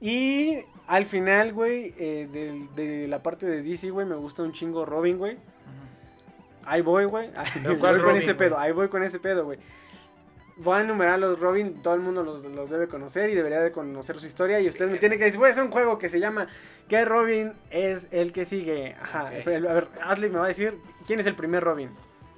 [0.00, 4.52] Y al final, güey, eh, del- de, la parte de DC, güey, me gusta un
[4.52, 5.36] chingo Robin, güey.
[6.64, 7.30] Ahí voy, güey.
[7.36, 8.36] Ahí ¿Pero voy con ese güey?
[8.36, 8.58] pedo.
[8.58, 9.58] Ahí voy con ese pedo, güey.
[10.56, 13.72] Voy a enumerar los Robin, todo el mundo los, los debe conocer y debería de
[13.72, 14.60] conocer su historia.
[14.60, 16.48] Y ustedes me tienen que decir, a hacer un juego que se llama
[16.86, 18.94] ¿Qué Robin es el que sigue?
[19.00, 19.28] Ajá.
[19.28, 20.76] A ver, Ashley me va a decir,
[21.06, 21.88] ¿quién es el primer Robin?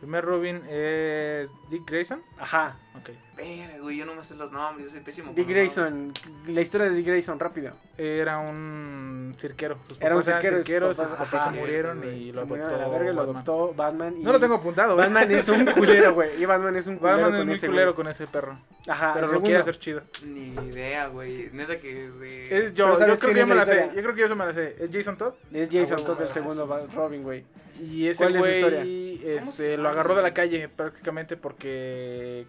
[0.02, 2.20] Primer Robin es Dick Grayson.
[2.36, 2.74] Ajá.
[2.96, 3.10] Ok.
[3.36, 5.32] Verga, güey, yo no me sé los nombres, yo soy pésimo.
[5.32, 6.12] Dick Grayson.
[6.48, 7.72] La historia de Dick Grayson, rápido.
[7.96, 9.78] Era un cirquero.
[9.86, 12.76] Sus Era un eran cirquero sus cirqueros sus papás- se murieron y Se lo adoptó
[12.76, 13.36] la verga, lo Batman.
[13.36, 14.14] adoptó Batman.
[14.18, 15.06] Y No lo tengo apuntado, güey.
[15.06, 16.42] Batman es un culero, güey.
[16.42, 17.96] Y Batman es un culero Batman es con ese, culero güey.
[17.96, 18.58] con ese perro.
[18.88, 19.12] Ajá.
[19.14, 20.02] pero lo quiere hacer chido.
[20.24, 21.48] Ni idea, güey.
[21.52, 22.58] Neta que de...
[22.66, 23.88] Es yo, Pero yo ¿sabes creo que yo me la sé.
[23.94, 24.76] Yo creo que yo se me la sé.
[24.80, 25.34] Es Jason Todd.
[25.52, 27.44] Es Jason Ah, Todd el segundo Robin, güey.
[27.82, 28.80] Y ese ¿Cuál es su historia?
[28.80, 32.46] güey ¿Cómo este, lo agarró de la calle prácticamente porque...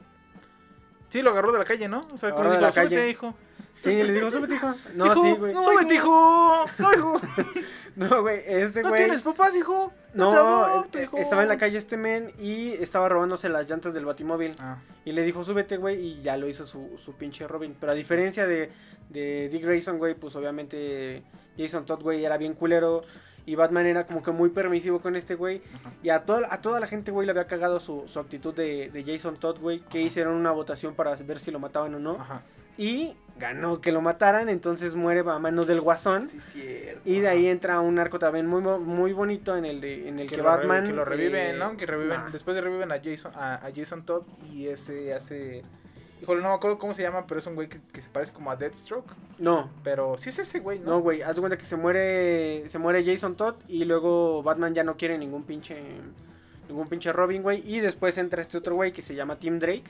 [1.10, 2.08] Sí, lo agarró de la calle, ¿no?
[2.12, 2.90] O sea, de dijo, la calle.
[2.90, 3.36] súbete, hijo.
[3.78, 4.74] Sí, le digo, súbete, hijo.
[4.96, 5.54] No, Hijo, sí, güey.
[5.54, 6.66] No, súbete, hijo.
[6.80, 7.22] No, hijo.
[7.96, 9.04] No, güey, este No güey.
[9.04, 9.94] tienes papás, hijo.
[10.16, 11.18] No, adopto, eh, hijo.
[11.18, 14.56] estaba en la calle este men y estaba robándose las llantas del batimóvil.
[14.58, 17.76] Ah, Y le dijo, súbete, güey, y ya lo hizo su, su pinche Robin.
[17.80, 18.72] Pero a diferencia de,
[19.10, 21.22] de Dick Grayson, güey, pues obviamente
[21.56, 23.04] Jason Todd, güey, era bien culero.
[23.46, 25.62] Y Batman era como que muy permisivo con este güey.
[26.02, 28.90] Y a toda, a toda la gente, güey, le había cagado su, su actitud de,
[28.92, 29.82] de Jason Todd, güey.
[29.82, 32.14] Que hicieron una votación para ver si lo mataban o no.
[32.20, 32.42] Ajá.
[32.78, 36.30] Y ganó que lo mataran, entonces muere a manos del guasón.
[36.30, 37.02] Sí, cierto.
[37.06, 40.30] Y de ahí entra un arco también muy, muy bonito en el, de, en el
[40.30, 40.86] que, Batman...
[40.86, 41.78] que lo reviven, eh, ¿no?
[41.78, 42.30] Que reviven, nah.
[42.30, 45.64] después de reviven a Jason, a, a Jason Todd y ese hace...
[46.24, 48.32] Híjole, no me acuerdo cómo se llama, pero es un güey que, que se parece
[48.34, 49.12] como a Deathstroke.
[49.40, 50.92] No, Pero sí es ese güey, ¿no?
[50.92, 51.22] no, güey.
[51.22, 54.96] Haz de cuenta que se muere, se muere Jason Todd y luego Batman ya no
[54.98, 55.78] quiere ningún pinche...
[56.70, 57.62] Ningún pinche Robin, güey.
[57.70, 59.84] Y después entra este otro güey que se llama Tim Drake.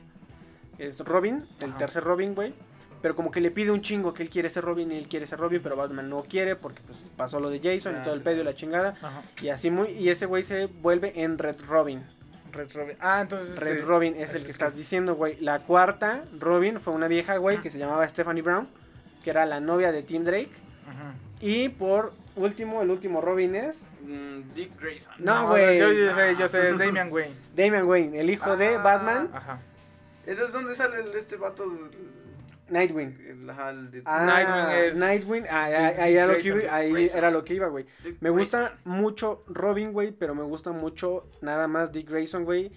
[0.80, 1.78] Es Robin, el Ajá.
[1.78, 2.54] tercer Robin, güey.
[3.02, 5.28] Pero como que le pide un chingo que él quiere ser Robin y él quiere
[5.28, 8.14] ser Robin, pero Batman no quiere porque pues pasó lo de Jason y Ah, todo
[8.16, 8.96] el pedo y la chingada.
[9.02, 9.22] Ajá.
[9.42, 9.90] Y así muy...
[9.90, 12.04] Y ese güey se vuelve en Red Robin.
[12.54, 12.98] Red Robin.
[13.00, 13.60] Ah, entonces...
[13.60, 13.84] Red sí.
[13.84, 15.38] Robin es el que estás diciendo, güey.
[15.42, 18.68] La cuarta Robin fue una vieja, güey, que se llamaba Stephanie Brown,
[19.24, 20.52] que era la novia de Tim Drake.
[20.88, 21.14] Ajá.
[21.42, 25.14] Y por último, el último Robin es Mm, Dick Grayson.
[25.20, 25.80] No, güey.
[25.80, 27.34] Yo, yo sé, yo sé, es Damian Wayne.
[27.56, 28.82] Damian Wayne, el hijo de Ah.
[28.82, 29.60] Batman, Ajá.
[30.26, 31.64] Entonces, ¿dónde sale este vato?
[32.74, 33.50] Nightwing.
[33.50, 36.92] Ajá, el Ah, Nightwing es- Nightwing, ah, es ah, ahí, era lo que iba, ahí
[36.92, 37.18] Grayson.
[37.18, 37.86] era lo que iba, güey.
[38.20, 38.80] Me gusta Grayson.
[38.86, 42.72] mucho Robin, güey, pero me gusta mucho nada más Dick Grayson, güey.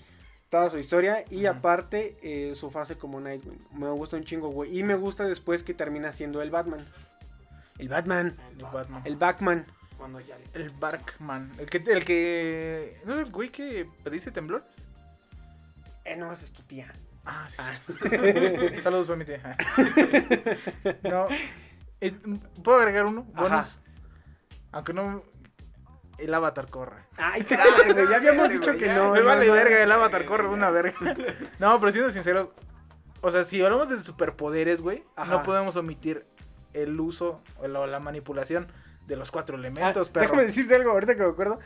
[0.48, 3.66] Toda su historia y aparte eh, su fase como Nightwing.
[3.72, 4.78] Me gusta un chingo, güey.
[4.78, 6.84] Y me gusta después que termina siendo el Batman.
[7.78, 8.36] El Batman.
[8.56, 9.02] El Batman.
[9.04, 9.66] El Batman.
[9.98, 11.50] Cuando ya le- El Barkman.
[11.58, 13.00] El que, el que...
[13.06, 14.84] ¿No es el güey que predice temblores?
[16.04, 16.92] Eh, no, esa es tu tía.
[17.26, 17.56] Ah, sí.
[17.60, 17.74] Ah.
[18.82, 19.40] Saludos, mi tía.
[21.02, 21.26] no.
[22.00, 22.14] eh,
[22.62, 23.24] ¿Puedo agregar uno?
[23.34, 23.78] Bonus.
[24.72, 25.22] Aunque no...
[26.18, 27.02] El avatar corre.
[27.18, 28.08] Ay, güey.
[28.08, 29.10] Ya habíamos dicho que no.
[29.10, 30.94] Me vale verga, el avatar corre una verga.
[31.58, 32.52] No, pero siendo sinceros,
[33.20, 36.24] o sea, si hablamos de superpoderes, güey, no podemos omitir
[36.72, 38.66] el uso o la, la manipulación
[39.06, 40.24] de los cuatro Ah, elementos, perro.
[40.24, 41.58] déjame decirte algo ahorita que me acuerdo.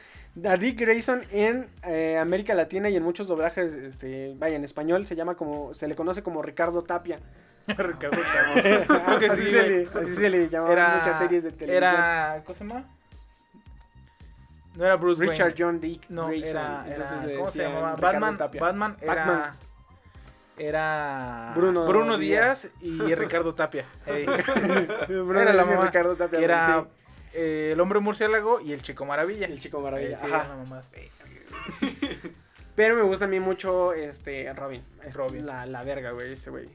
[0.49, 5.07] A Dick Grayson en eh, América Latina y en muchos doblajes, este, vaya, en español
[5.07, 7.19] se llama como, se le conoce como Ricardo Tapia.
[7.67, 8.19] Ricardo
[9.19, 11.95] que así, sí, se le, así se le llamaba en muchas series de televisión.
[11.95, 12.85] Era, ¿cómo se llama?
[14.77, 15.57] No era Bruce Richard Wayne.
[15.65, 16.57] John Dick No, Grayson.
[16.57, 17.97] era, Entonces era- le ¿cómo se llamaba?
[17.97, 18.61] Batman, Tapia.
[18.61, 19.53] Batman era Batman.
[20.57, 22.69] era Bruno Díaz.
[22.81, 23.85] y Ricardo Tapia.
[24.07, 24.27] Ey.
[25.09, 26.39] Bruno Era la mamá, Ricardo Tapia.
[26.39, 26.89] que era sí.
[27.35, 29.47] Eh, el hombre murciélago y el chico maravilla.
[29.47, 30.15] el chico maravilla.
[30.15, 30.83] Eh, sí, Ajá.
[32.77, 34.83] Pero me gusta a mí mucho este Robin.
[35.05, 35.45] Es Robin.
[35.47, 36.69] La, la verga, güey, ese güey.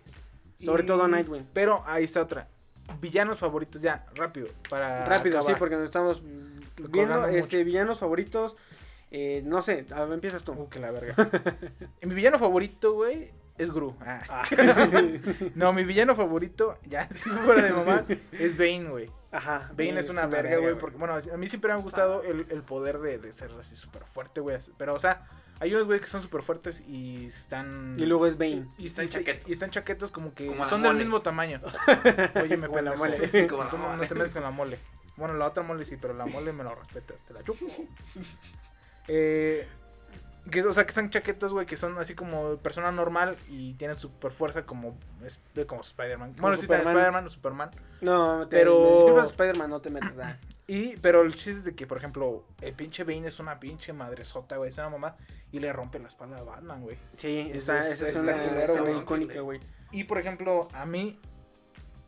[0.63, 1.47] Sobre Y- todo Nightwing.
[1.53, 2.47] Pero ahí está otra.
[3.01, 4.47] Villanos favoritos ya, rápido.
[4.69, 5.59] Para Rápido, sí, acabar.
[5.59, 6.21] porque nos estamos
[6.89, 8.55] viendo este villanos favoritos.
[9.09, 10.51] Eh, no sé, a ver, empiezas tú.
[10.51, 11.15] Uh, que la verga.
[12.03, 13.95] mi villano favorito, güey, es Gru.
[14.01, 14.43] Ah.
[15.55, 19.09] no, mi villano favorito, ya si fuera de mamá, es Bane, güey.
[19.35, 19.69] Ajá.
[19.75, 22.61] Bane es una verga, güey, porque, bueno, a mí siempre me ha gustado el, el
[22.63, 24.57] poder de, de ser así súper fuerte, güey.
[24.77, 25.27] Pero, o sea,
[25.59, 27.93] hay unos güeyes que son súper fuertes y están...
[27.97, 28.67] Y luego es Bane.
[28.77, 29.49] Y, y- Están y- chaquetos.
[29.49, 31.61] y están chaquetos como que Como son del mismo tamaño.
[32.41, 33.47] Oye, me Como la mole.
[33.47, 34.79] Como la Tú no, te metes con la mole.
[35.17, 37.65] Bueno, la otra mole sí, pero la mole me lo respetas, te la chupo.
[39.07, 39.67] Eh,
[40.51, 43.97] que, o sea, que están chaquetos, güey, que son así como persona normal y tienen
[43.97, 46.35] super fuerza como, es- como Spider-Man.
[46.39, 46.87] Bueno, sí, también.
[46.89, 47.71] Spider-Man o Superman.
[48.01, 50.13] No, te, Pero- disculpas, Spider-Man, no te metas.
[50.21, 50.37] ah.
[50.67, 53.93] Y, pero el chiste es de que, por ejemplo, el pinche Bane es una pinche
[53.93, 55.15] madresota, güey, es una mamá
[55.51, 56.97] y le rompe la espalda a Batman, güey.
[57.17, 58.31] Sí, Es- esa, es- es una
[58.63, 59.59] escena icónica, güey.
[59.91, 61.19] Y, por ejemplo, a mí,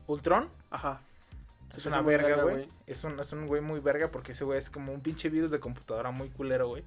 [0.07, 1.01] Ultron Ajá.
[1.75, 2.69] es una verga, güey.
[2.87, 5.51] Es un, es un güey muy verga porque ese güey es como un pinche virus
[5.51, 6.83] de computadora muy culero, güey.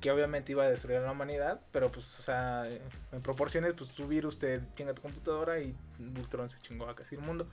[0.00, 2.64] Que obviamente iba a destruir a la humanidad, pero pues, o sea,
[3.12, 7.16] en proporciones, pues tu virus te chinga tu computadora y Ultron se chingó a casi
[7.16, 7.46] el mundo.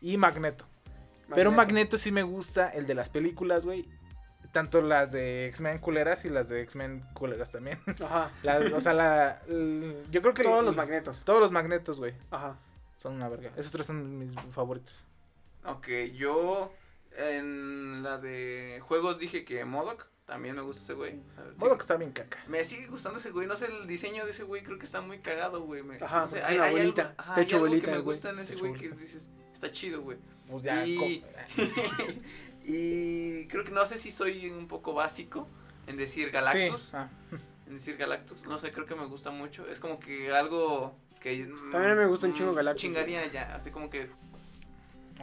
[0.00, 0.64] Y Magneto.
[1.34, 3.86] Pero Magneto sí me gusta, el de las películas, güey.
[4.52, 7.78] Tanto las de X-Men culeras y las de X-Men culeras también.
[8.02, 8.30] Ajá.
[8.42, 10.42] Las- o sea, la, el- yo creo que...
[10.44, 11.20] Todos el- los magnetos.
[11.24, 12.14] Todos los magnetos, güey.
[12.30, 12.56] Ajá.
[13.02, 13.50] Son una verga.
[13.56, 15.04] Esos tres son mis favoritos.
[15.66, 16.72] Ok, yo
[17.16, 21.14] en la de juegos dije que Modoc, también me gusta ese güey.
[21.30, 22.38] O sea, sí, Modo que está bien caca.
[22.46, 25.00] Me sigue gustando ese güey, no sé, el diseño de ese güey creo que está
[25.00, 25.82] muy cagado, güey.
[25.82, 28.38] me- Ajá, no sé, abuelita, algo, ajá, te hay algo que me güey, gusta en
[28.40, 30.18] ese güey que dices, está chido, güey.
[30.48, 30.84] Pues ya,
[32.64, 35.48] Y- creo que no sé si soy un poco básico
[35.86, 37.08] en decir Galactus, Sí, ah.
[37.66, 41.50] en decir Galactus, no sé, creo que me gusta mucho, es como que algo que
[41.72, 44.10] También me gusta un chingo mm, Galactus, Chingaría ya, así como que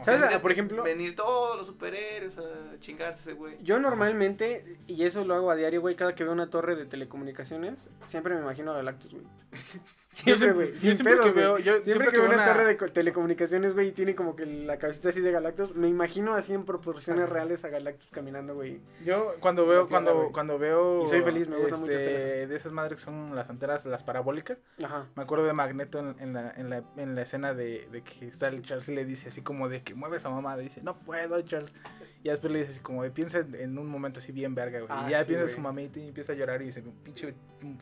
[0.04, 0.20] ¿Sabes?
[0.20, 3.56] Tendrías Por ejemplo, Venir todos los superhéroes a chingarse ese güey.
[3.62, 6.86] yo normalmente, y eso lo hago a diario, güey, cada que veo una torre de
[6.86, 9.24] telecomunicaciones, siempre me imagino a Galactus, güey.
[10.16, 10.78] Siempre, güey.
[10.78, 11.44] siempre pedos, que güey.
[11.44, 14.14] veo- yo siempre, siempre que veo una una- torre de co- telecomunicaciones, güey, y tiene
[14.14, 18.10] como que la cabecita así de Galactus, me imagino así en proporciones reales a Galactus
[18.12, 18.80] caminando, güey.
[19.04, 21.02] Yo cuando veo, tierra, cuando, cuando veo...
[21.02, 23.84] Y soy feliz, me gusta mucho hacer este, De esas madres que son las antenas,
[23.84, 24.56] las parabólicas.
[24.82, 25.04] Ajá.
[25.16, 28.26] Me acuerdo de Magneto en, en la, en, la, en la escena de, de que
[28.28, 30.56] está el Charles y le dice así como de que mueve esa mamá.
[30.56, 31.72] Dice, no puedo, Charles.
[32.24, 34.90] Y después le dice así como de piensa en, un momento así bien verga, güey.
[34.90, 37.34] Ah, y ya sí, piensa su mamita y empieza a llorar y dice, pinche,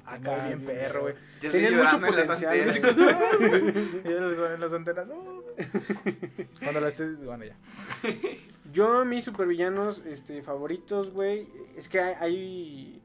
[0.04, 1.14] Acá, acá bien bien perro, güey.
[1.42, 2.76] Estoy mucho llorando en las potencial,
[4.04, 5.06] y ya le suenan las antenas.
[5.06, 5.42] "No".
[6.62, 7.56] Cuando la estés, bueno, ya.
[8.70, 13.02] Yo, mis supervillanos este, favoritos, güey, es que hay, hay-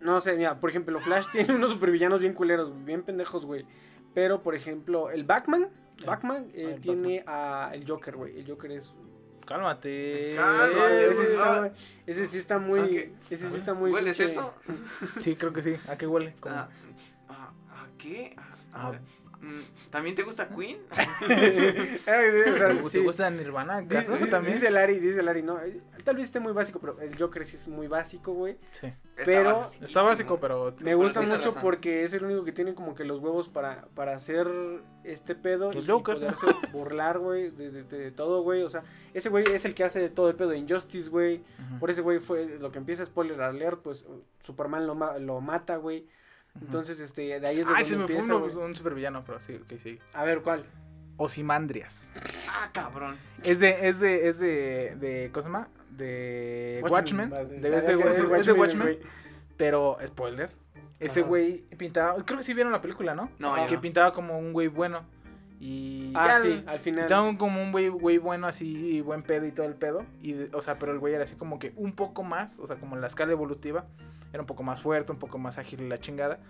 [0.00, 3.64] No sé, mira, por ejemplo, Flash tiene unos supervillanos bien culeros, bien pendejos, güey.
[4.12, 5.68] Pero, por ejemplo, el Batman,
[6.06, 8.38] Batman eh, ah, tiene a el Joker, güey.
[8.38, 8.92] El Joker es...
[9.46, 10.34] Cálmate.
[10.36, 11.70] Cálmate, ese, sí está, muy-
[12.06, 12.80] ese sí está muy...
[12.80, 13.30] Ok.
[13.30, 13.90] Ese sí está muy...
[13.90, 14.54] ¿Hueles eso?
[15.20, 15.76] Sí, creo que sí.
[15.88, 16.34] ¿A qué huele?
[16.44, 16.68] Ah,
[17.28, 18.34] ah, ¿A qué?
[18.38, 18.92] Ah, Ah.
[19.42, 20.78] Mm, ¿También te gusta Queen?
[21.20, 22.98] Ay, o sea, ¿Te sí.
[23.00, 23.80] gusta Nirvana?
[23.82, 24.54] Dice, ¿Acaso dice- también?
[24.54, 27.56] dice Larry, dice Larry, no, eh, tal vez esté muy básico, pero el Joker sí
[27.56, 28.56] es muy básico, güey.
[28.70, 28.86] Sí.
[28.86, 29.86] Está Pero- basiquísimo.
[29.86, 30.74] Está básico, pero...
[30.80, 31.54] Me gusta mucho razón.
[31.62, 34.48] porque es el único que tiene como que los huevos para, para hacer
[35.04, 36.14] este pedo El y, Joker.
[36.16, 38.62] poderse burlar, güey, de, de- de todo, güey.
[38.62, 38.82] O sea,
[39.12, 41.42] ese güey es el que hace todo el pedo de Injustice, güey.
[41.78, 44.04] Por ese güey fue lo que empieza spoiler alert, pues
[44.42, 46.06] Superman lo, lo mata, güey.
[46.60, 48.56] Entonces, este, de ahí es de Ay, donde se me fue empieza, un, güey.
[48.66, 49.98] un supervillano, pero sí, ok, sí.
[50.14, 50.64] A ver, ¿cuál?
[51.16, 52.06] Osimandrias.
[52.48, 53.16] Ah, cabrón.
[53.44, 55.68] Es de, es de, es de, de, ¿cómo se llama?
[55.90, 57.30] De Watchmen.
[57.32, 58.98] Watchmen, De, es de, que era es de de- es de Watchmen.
[59.56, 60.50] Pero, spoiler.
[60.98, 61.28] Ese Ajá.
[61.28, 63.28] güey pintaba, creo que sí vieron la película, ¿no?
[63.38, 63.80] No, que no.
[63.80, 65.04] pintaba como un güey bueno.
[65.64, 67.22] Y Ah, ya sí, al final.
[67.22, 70.04] Un- como un güey, güey bueno así, buen pedo y todo el pedo.
[70.20, 72.76] Y, o sea, pero el güey era así como que un poco más, o sea,
[72.76, 73.86] como en la escala evolutiva.
[74.32, 76.40] Era un poco más fuerte, un poco más ágil y la chingada.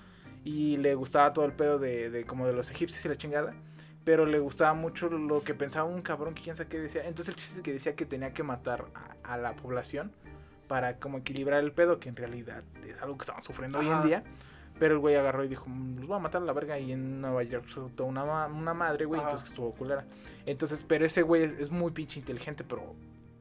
[0.44, 3.52] Y le gustaba todo el pedo de, de como de los egipcios y la chingada.
[4.04, 7.02] Pero le gustaba mucho lo que pensaba un cabrón que quién sabe qué decía.
[7.06, 10.10] Entonces el chiste es que decía que tenía que matar a, a la población
[10.68, 14.02] para como equilibrar el pedo, que en realidad es algo que estamos sufriendo hoy en
[14.02, 14.24] día.
[14.82, 16.76] Pero el güey agarró y dijo, "Mm, los voy a matar a la verga.
[16.76, 19.20] Y en Nueva York soltó una, ma- una madre, güey.
[19.20, 20.04] Entonces estuvo culera.
[20.44, 22.96] Entonces, pero ese güey es, es muy pinche inteligente, pero,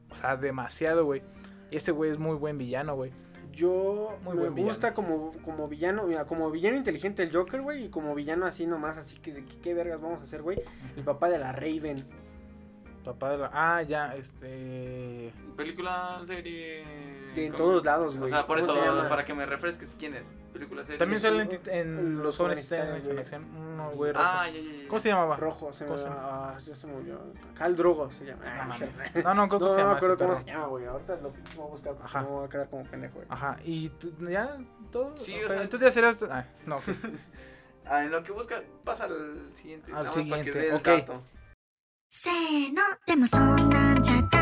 [0.08, 1.20] o sea, demasiado, güey.
[1.72, 3.10] Y ese güey es muy buen villano, güey.
[3.50, 7.86] Yo Muy me buen gusta como, como villano, mira, como villano inteligente el Joker, güey,
[7.86, 10.62] y como villano así nomás, así que de qué, qué vergas vamos a hacer, güey.
[10.96, 12.04] El papá de la Raven.
[13.04, 13.50] Papá de la...
[13.52, 15.32] Ah, ya, este...
[15.56, 16.84] Película, serie.
[17.34, 18.30] De en todos lados, güey.
[18.30, 20.30] O sea, por ¿Cómo eso, para que me refresques, ¿quién es?
[20.61, 20.97] Película, serie.
[20.97, 23.19] También es sale un- en, tit- en en Los Los jóvenes Jóvenes titanes en Titanes,
[23.51, 23.77] acción.
[23.77, 24.25] No, güey, rojo.
[24.27, 24.87] Ah, ya, ya, ya.
[24.87, 25.35] ¿Cómo se llamaba?
[25.37, 26.55] Rojo, se me ¿Cómo se va.
[26.55, 27.19] Ah, ya se me olvidó.
[27.55, 28.43] Cal Drogo se llama.
[28.45, 28.79] No, Ah, mames.
[29.13, 29.23] shit.
[29.23, 29.91] no, no, ¿cómo No, se no llama?
[29.91, 30.45] me acuerdo ese cómo perro?
[30.45, 30.85] se llama, güey.
[30.85, 32.21] Ahorita lo voy a buscar porque Ajá.
[32.21, 33.27] no voy a quedar como pendejo, güey.
[33.29, 34.57] Ajá, y tú- ya,
[34.91, 35.15] todo.
[35.17, 36.23] Sí, Ok, o sea- Entonces ya serás.
[36.31, 36.83] Ah, no, ok.
[37.85, 39.91] Ah, en lo que busca, pasa al siguiente.
[39.93, 40.83] Al nada más para que siguiente, dé el ok.
[40.87, 41.21] dato.
[42.09, 44.40] せーのでもそんなんじゃ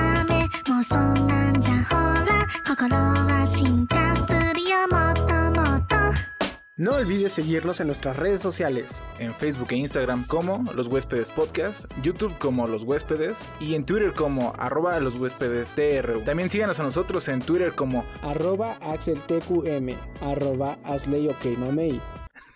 [6.90, 9.00] No olvides seguirnos en nuestras redes sociales.
[9.20, 14.12] en Facebook e Instagram como Los Huéspedes Podcast, YouTube como Los Huéspedes y en Twitter
[14.12, 16.22] como arroba Los Huéspedes TRU.
[16.22, 19.94] También síganos a nosotros en Twitter como Arroba AxelTQM.
[20.20, 22.00] Arroba AsleyOKMamey.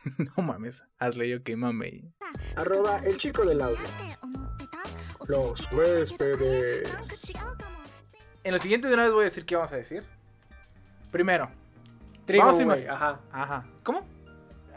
[0.36, 2.12] No mames, hazle yo que mame.
[2.56, 3.78] Arroba El Chico del Audio.
[5.28, 6.92] Los huéspedes.
[8.42, 10.02] En lo siguiente de una vez voy a decir qué vamos a decir.
[11.12, 11.48] Primero,
[12.26, 13.20] Trigon, Vamos a Ajá.
[13.30, 13.66] ajá.
[13.84, 14.13] ¿Cómo?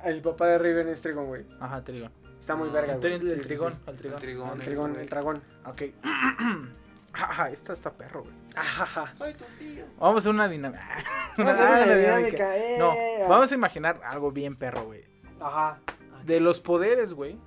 [0.08, 1.45] El papá de Riven es Trigon, güey.
[1.60, 2.12] Ajá, Trigón.
[2.39, 3.14] Está muy Ah, verga, El, güey.
[3.14, 3.80] el sí, trigón, sí.
[3.88, 4.16] el trigón.
[4.16, 4.51] El trigón.
[4.60, 5.41] El Trigón, el dragón.
[5.66, 5.82] Ok.
[7.14, 8.34] Ajá, esta está perro, güey.
[8.55, 9.14] Ajaja.
[9.18, 9.86] Soy tu tío.
[9.99, 10.88] Vamos a hacer una dinámica.
[11.38, 12.76] Vamos a hacer una dinámica, eh.
[12.80, 12.93] No,
[13.28, 15.03] vamos a imaginar algo bien perro, güey.
[15.39, 15.80] Ajá.
[16.26, 17.38] De los poderes, güey.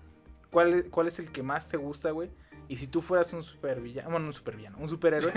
[0.50, 2.30] ¿cuál, es- ¿Cuál es el que más te gusta, güey?
[2.68, 5.32] Y si tú fueras un supervillano, bueno, un supervillano, un superhéroe,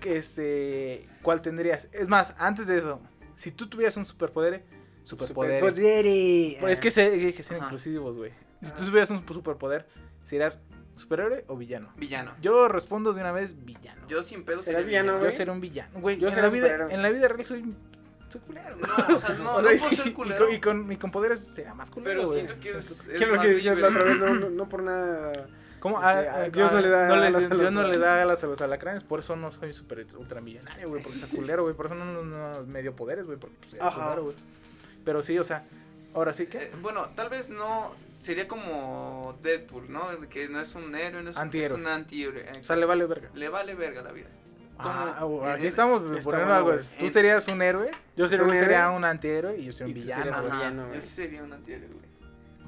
[0.00, 1.88] que este, ¿cuál tendrías?
[1.92, 3.00] Es más, antes de eso,
[3.36, 4.64] si tú tuvieras un superpoder,
[5.04, 5.60] superpoder.
[5.60, 6.56] Superpoderes.
[6.60, 7.66] Pues es que, se, hay que ser Ajá.
[7.66, 8.32] inclusivos, güey.
[8.62, 9.86] Si tú tuvieras un superpoder,
[10.24, 10.60] ¿serías
[10.96, 11.92] superhéroe o villano?
[11.96, 12.32] Villano.
[12.40, 14.06] Yo respondo de una vez villano.
[14.08, 14.64] Yo sin pedos.
[14.64, 16.18] ¿Serás sería villano, Yo seré un villano, güey.
[16.18, 17.74] Yo en, la vida, en la vida real soy,
[18.28, 18.76] soy culero.
[18.78, 18.90] güey.
[19.08, 20.46] No, o sea, no, O no sea, por y- ser y culero.
[20.46, 22.40] con- Y con, y con poderes será más culero, Pero güey.
[22.40, 23.02] siento que es.
[23.02, 24.16] ¿Qué es lo que decías la otra vez?
[24.18, 25.46] No, no, no por nada.
[25.80, 25.98] ¿Cómo?
[25.98, 27.80] Este, Ah, a ah, Dios no ah, le da no alas a los Dios no
[27.82, 28.00] le alacranes.
[28.00, 31.28] da alas a los alacranes, por eso no soy super ultra millonario, güey, porque soy
[31.28, 34.36] culero, güey, por eso no, no, no me dio poderes, güey, porque soy culero, güey.
[35.04, 35.64] Pero sí, o sea,
[36.14, 36.70] ahora sí Eh, que...
[36.82, 40.08] bueno, tal vez no sería como Deadpool, ¿no?
[40.30, 41.76] Que no es un héroe, no es, un- Antihéroe.
[41.78, 42.46] es un antihéroe.
[42.60, 43.28] O sea, le vale verga.
[43.34, 44.28] Le vale verga la vida.
[44.78, 46.72] Ah, Como- aquí estamos poniendo algo.
[46.98, 47.90] Tú serías un héroe.
[48.16, 48.96] Yo sería un güey sería héroe.
[48.96, 50.24] un antihéroe y yo soy un Y tú villano.
[50.24, 50.38] serías.
[50.40, 51.88] Ajá, villano, ese sería un antihéroe.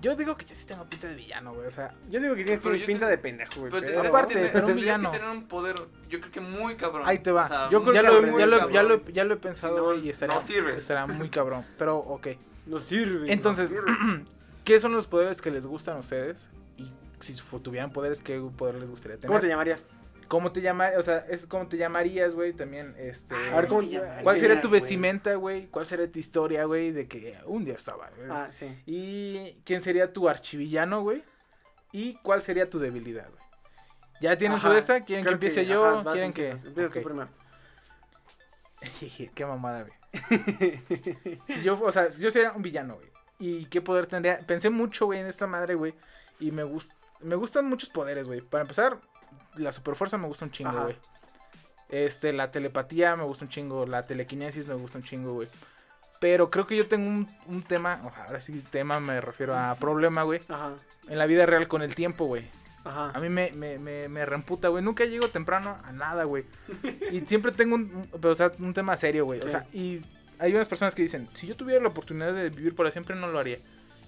[0.07, 1.67] Yo digo que yo sí tengo pinta de villano, güey.
[1.67, 3.73] O sea, Yo digo que tienes Pero yo pinta te- de pendejo, güey.
[3.73, 5.11] Pero pero- aparte, que pero un villano.
[5.11, 5.75] que tener un poder,
[6.09, 7.03] yo creo que muy cabrón.
[7.07, 7.45] ahí te va.
[7.45, 9.13] O sea, yo muy ya, lo, ya, muy lo, ya, lo, cabrón.
[9.13, 10.77] ya lo he pensado, Si no, güey, y estaría, no sirves.
[10.77, 11.65] estará muy cabrón.
[11.77, 12.29] Pero, ok.
[12.67, 13.33] No sirve.
[13.33, 13.91] Entonces, sirve.
[14.65, 16.49] ¿qué son los poderes que les gustan a ustedes?
[16.77, 16.89] Y
[17.19, 19.29] si tuvieran poderes, ¿qué poder les gustaría tener?
[19.29, 19.87] ¿Cómo te llamarías?
[20.29, 22.53] ¿Cómo te llama, o sea, es cómo te llamarías, güey?
[22.53, 23.35] También, este...
[23.35, 24.81] A ver, ¿cómo te ¿Cuál sería tu güey.
[24.81, 25.67] vestimenta, güey?
[25.67, 26.93] ¿Cuál sería tu historia, güey?
[26.93, 28.11] De que un día estaba.
[28.17, 28.31] güey?
[28.31, 28.67] Ah, sí.
[28.87, 31.23] ¿Y quién sería tu archivillano, güey?
[31.93, 33.43] ¿Y cuál sería tu debilidad, güey?
[34.21, 35.05] ¿Ya tienen su de esta?
[35.05, 36.03] ¿Quieren que empiece yo?
[36.13, 36.49] ¿Quieren que...?
[36.49, 37.29] empiezas, Empiezas tú primero.
[39.35, 39.95] Qué mamada, güey.
[41.47, 43.09] Si yo, o sea, yo sería un villano, güey.
[43.39, 44.39] ¿Y qué poder tendría?
[44.47, 45.95] Pensé mucho, güey, en esta madre, güey.
[46.41, 48.41] Y me, gust me gustan muchos poderes, güey.
[48.41, 48.99] Para empezar,
[49.57, 50.97] la superfuerza me gusta un chingo, güey.
[51.89, 53.87] Este, la telepatía me gusta un chingo.
[53.87, 55.49] La telequinesis me gusta un chingo, güey.
[56.19, 59.55] Pero creo que yo tengo un, un tema, o sea, ahora sí tema me refiero
[59.57, 60.41] a problema, güey.
[60.49, 60.73] Ajá.
[61.09, 62.45] En la vida real con el tiempo, güey.
[62.85, 63.11] Ajá.
[63.13, 64.83] A mí me, me, me, me reemputa, güey.
[64.83, 66.45] Nunca llego temprano a nada, güey.
[67.13, 69.41] Y siempre tengo un, pero, o sea, un tema serio, güey.
[69.41, 70.03] O sea, y
[70.39, 73.29] hay unas personas que dicen, si yo tuviera la oportunidad de vivir para siempre, no
[73.29, 73.59] lo haría.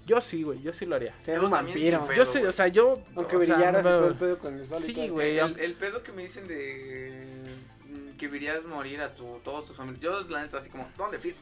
[0.09, 0.61] Yo sí, güey.
[0.63, 1.15] Yo sí lo haría.
[1.27, 2.01] Yo un vampiro.
[2.01, 2.49] Yo pedo, sé, güey.
[2.49, 3.01] o sea, yo...
[3.15, 5.39] Aunque o sea, brillaras y no- todo el pedo con el sol y Sí, güey.
[5.39, 7.47] El, el pedo que me dicen de
[7.89, 10.03] mm, que verías morir a tu, todos tus familiares.
[10.27, 11.41] Yo, la neta, así como, ¿dónde firmo?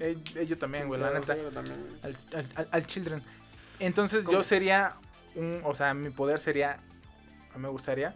[0.00, 1.36] Eh, eh, yo también, güey, la neta.
[1.54, 1.76] también.
[2.02, 3.22] Al, al, al- al children.
[3.78, 4.38] Entonces ¿Cómo?
[4.38, 4.94] yo sería
[5.34, 5.60] un...
[5.64, 6.78] O sea, mi poder sería...
[7.56, 8.14] Me gustaría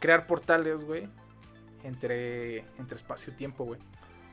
[0.00, 1.08] crear portales, güey.
[1.84, 3.80] Entre, entre espacio-tiempo, güey.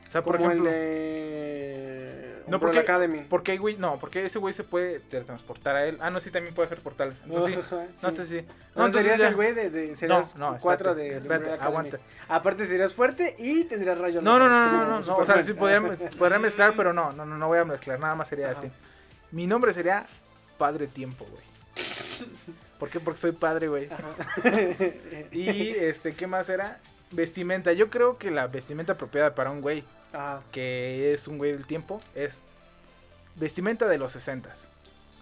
[0.06, 0.70] O sea, por Como ejemplo...
[0.70, 2.34] el de...
[2.46, 3.24] No, porque- Academy.
[3.28, 5.96] Porque, güey, no, porque ese güey se puede teletransportar a él.
[6.00, 7.14] Ah, no, sí, también puede hacer portales.
[7.24, 7.76] Entonces, sí.
[8.02, 8.24] No, sí.
[8.26, 8.46] sí.
[8.76, 11.46] No, entonces serías ya- el güey de, de- serías no, cuatro espérate, de, de espérate,
[11.52, 11.66] Academy.
[11.66, 11.98] aguanta.
[12.28, 15.54] Aparte serías fuerte y tendrías rayos No, no, no, no, no, no, O sea, sí
[15.54, 15.80] podría,
[16.18, 17.98] podría mezclar, pero no, no, no, no voy a mezclar.
[17.98, 18.60] Nada más sería Ajá.
[18.60, 18.70] así.
[19.32, 20.06] Mi nombre sería
[20.58, 21.42] Padre Tiempo, güey.
[22.78, 23.00] ¿Por qué?
[23.00, 23.88] Porque soy padre, güey.
[25.32, 26.78] Y, este, ¿qué más era?
[27.12, 27.72] Vestimenta.
[27.72, 30.42] Yo creo que la vestimenta apropiada para un güey Ajá.
[30.52, 32.40] que es un güey del tiempo es
[33.36, 34.54] vestimenta de los 60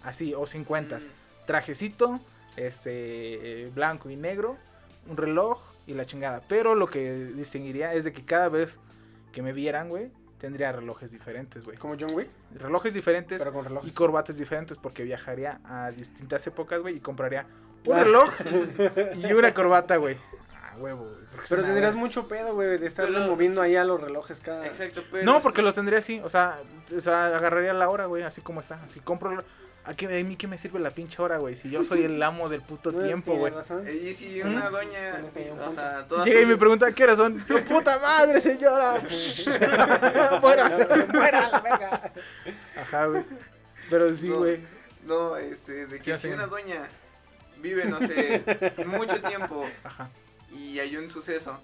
[0.03, 1.01] Así, o 50 Mm,
[1.45, 2.19] trajecito,
[2.57, 4.57] este, blanco y negro,
[5.07, 6.41] un reloj y la chingada.
[6.47, 8.79] Pero lo que distinguiría es de que cada vez
[9.31, 10.09] que me vieran, güey,
[10.39, 11.77] tendría relojes diferentes, güey.
[11.77, 13.93] Como John Wick, Relojes diferentes pero con y relojes.
[13.93, 17.45] corbatas diferentes porque viajaría a distintas épocas, güey, y compraría
[17.85, 18.29] un reloj
[19.15, 20.17] y una corbata, güey.
[20.77, 21.15] Huevo, güey.
[21.31, 24.39] porque Pero una tendrías mucho pedo, güey, de estar Pero- moviendo ahí a los relojes
[24.39, 24.65] cada...
[24.67, 25.23] Exacto, pero.
[25.25, 26.59] No, porque los tendría así, o sea,
[26.95, 28.79] o sea, agarraría la hora, güey, así como está.
[28.83, 29.43] Así compro.
[29.85, 31.57] ¿A, qué, a mí qué me sirve la pinche hora, güey?
[31.57, 33.53] Si yo soy el amo del puto tiempo, tienes güey.
[33.53, 33.85] razón.
[33.87, 34.71] Eh, Y si una ¿Mm?
[34.71, 35.11] doña.
[35.11, 37.45] Tienes ahí un O sea, toda Llega y me pregunta, ¿qué horas son?
[37.49, 39.01] Yo, ¡Puta madre, señora!
[40.39, 40.69] ¡Fuera!
[41.11, 42.11] ¡Fuera, la verga!
[42.81, 43.23] Ajá, güey.
[43.89, 44.61] Pero sí, güey.
[45.05, 46.87] No, este, de que si una doña
[47.57, 48.41] vive, no sé,
[48.85, 50.09] mucho tiempo Ajá.
[50.55, 51.59] Y hay un suceso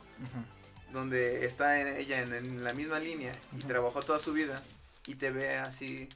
[0.91, 4.61] donde está en- ella en, en la misma línea y trabajó toda su vida
[5.05, 6.09] y te ve así,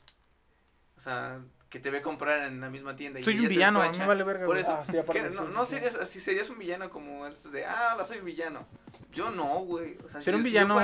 [0.97, 3.19] o sea, que te ve comprar en la misma tienda.
[3.23, 4.03] Soy un villano, a mí despacha.
[4.03, 5.73] me vale verga, Por eso, Ah, no, sí, no sí.
[5.75, 8.65] serías así, serías un villano como estos de, ah, la soy villano.
[9.11, 9.97] Yo no, güey.
[10.05, 10.79] O sea, Ser si- un villano,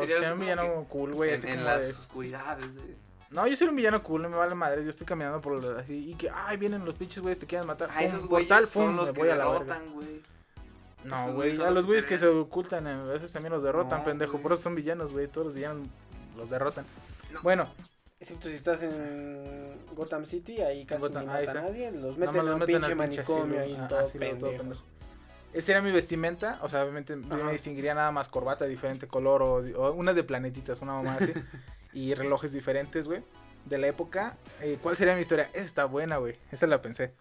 [0.00, 1.34] sería ser un villano cool, güey.
[1.34, 2.74] en, las de- oscuridades.
[2.74, 2.96] de-
[3.30, 4.82] No, yo soy un villano cool, no me vale madre.
[4.84, 7.66] Yo estoy caminando por lo- así y que, ay, vienen los pinches güeyes, te quieren
[7.68, 7.88] matar.
[7.92, 10.22] Ah, pum, esos güeyes son los me que voy derrotan, güey.
[11.04, 14.00] No, güey, a los que güeyes que se ocultan, eh, a veces también los derrotan,
[14.00, 14.38] No, pendejo.
[14.38, 15.28] Por eso son villanos, güey.
[15.28, 15.86] Todos los villanos
[16.36, 16.84] los derrotan.
[17.32, 17.40] No.
[17.42, 17.66] Bueno,
[18.20, 22.36] Excepto si estás en Gotham City, ahí casi Gotham, no mata a nadie, los meten
[22.36, 24.82] en un pinche manicomio ahí, Ah, todo todo pendejo.
[25.52, 27.44] Esa era mi vestimenta, o sea, obviamente yo Ajá.
[27.44, 31.16] me distinguiría nada más corbata de diferente color o, o una de planetitas, una mamá
[31.20, 31.32] así.
[31.92, 33.22] y relojes diferentes, güey,
[33.64, 34.36] de la época.
[34.60, 35.48] Eh, ¿Cuál sería mi historia?
[35.52, 36.36] Esa está buena, güey.
[36.50, 37.12] Esa la pensé.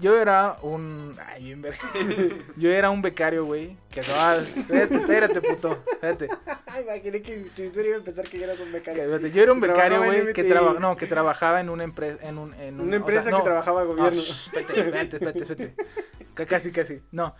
[0.00, 1.14] Yo era un...
[1.26, 1.78] Ay, bien verga.
[2.56, 4.36] Yo era un becario, güey, que acababa...
[4.36, 5.82] Espérate, espérate, puto.
[5.92, 6.28] Espérate.
[6.82, 9.02] Imaginé que tu historia iba a empezar que ya eras un becario.
[9.02, 12.18] Espérate, Yo era un becario, güey, que, traba- no, que trabajaba en una empresa...
[12.26, 14.20] En un, en un- Una o sea, empresa no, que trabajaba no, gobierno.
[14.20, 16.46] shh, espérate, espérate, espérate, espérate.
[16.46, 17.02] Casi, casi.
[17.12, 17.34] No.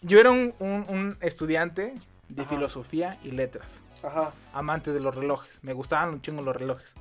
[0.00, 1.94] Yo era un, un- un estudiante
[2.28, 2.50] de Ajá.
[2.50, 3.68] filosofía y letras.
[4.02, 4.32] Ajá.
[4.52, 5.58] Amante de los relojes.
[5.62, 6.92] Me gustaban un chingo los relojes.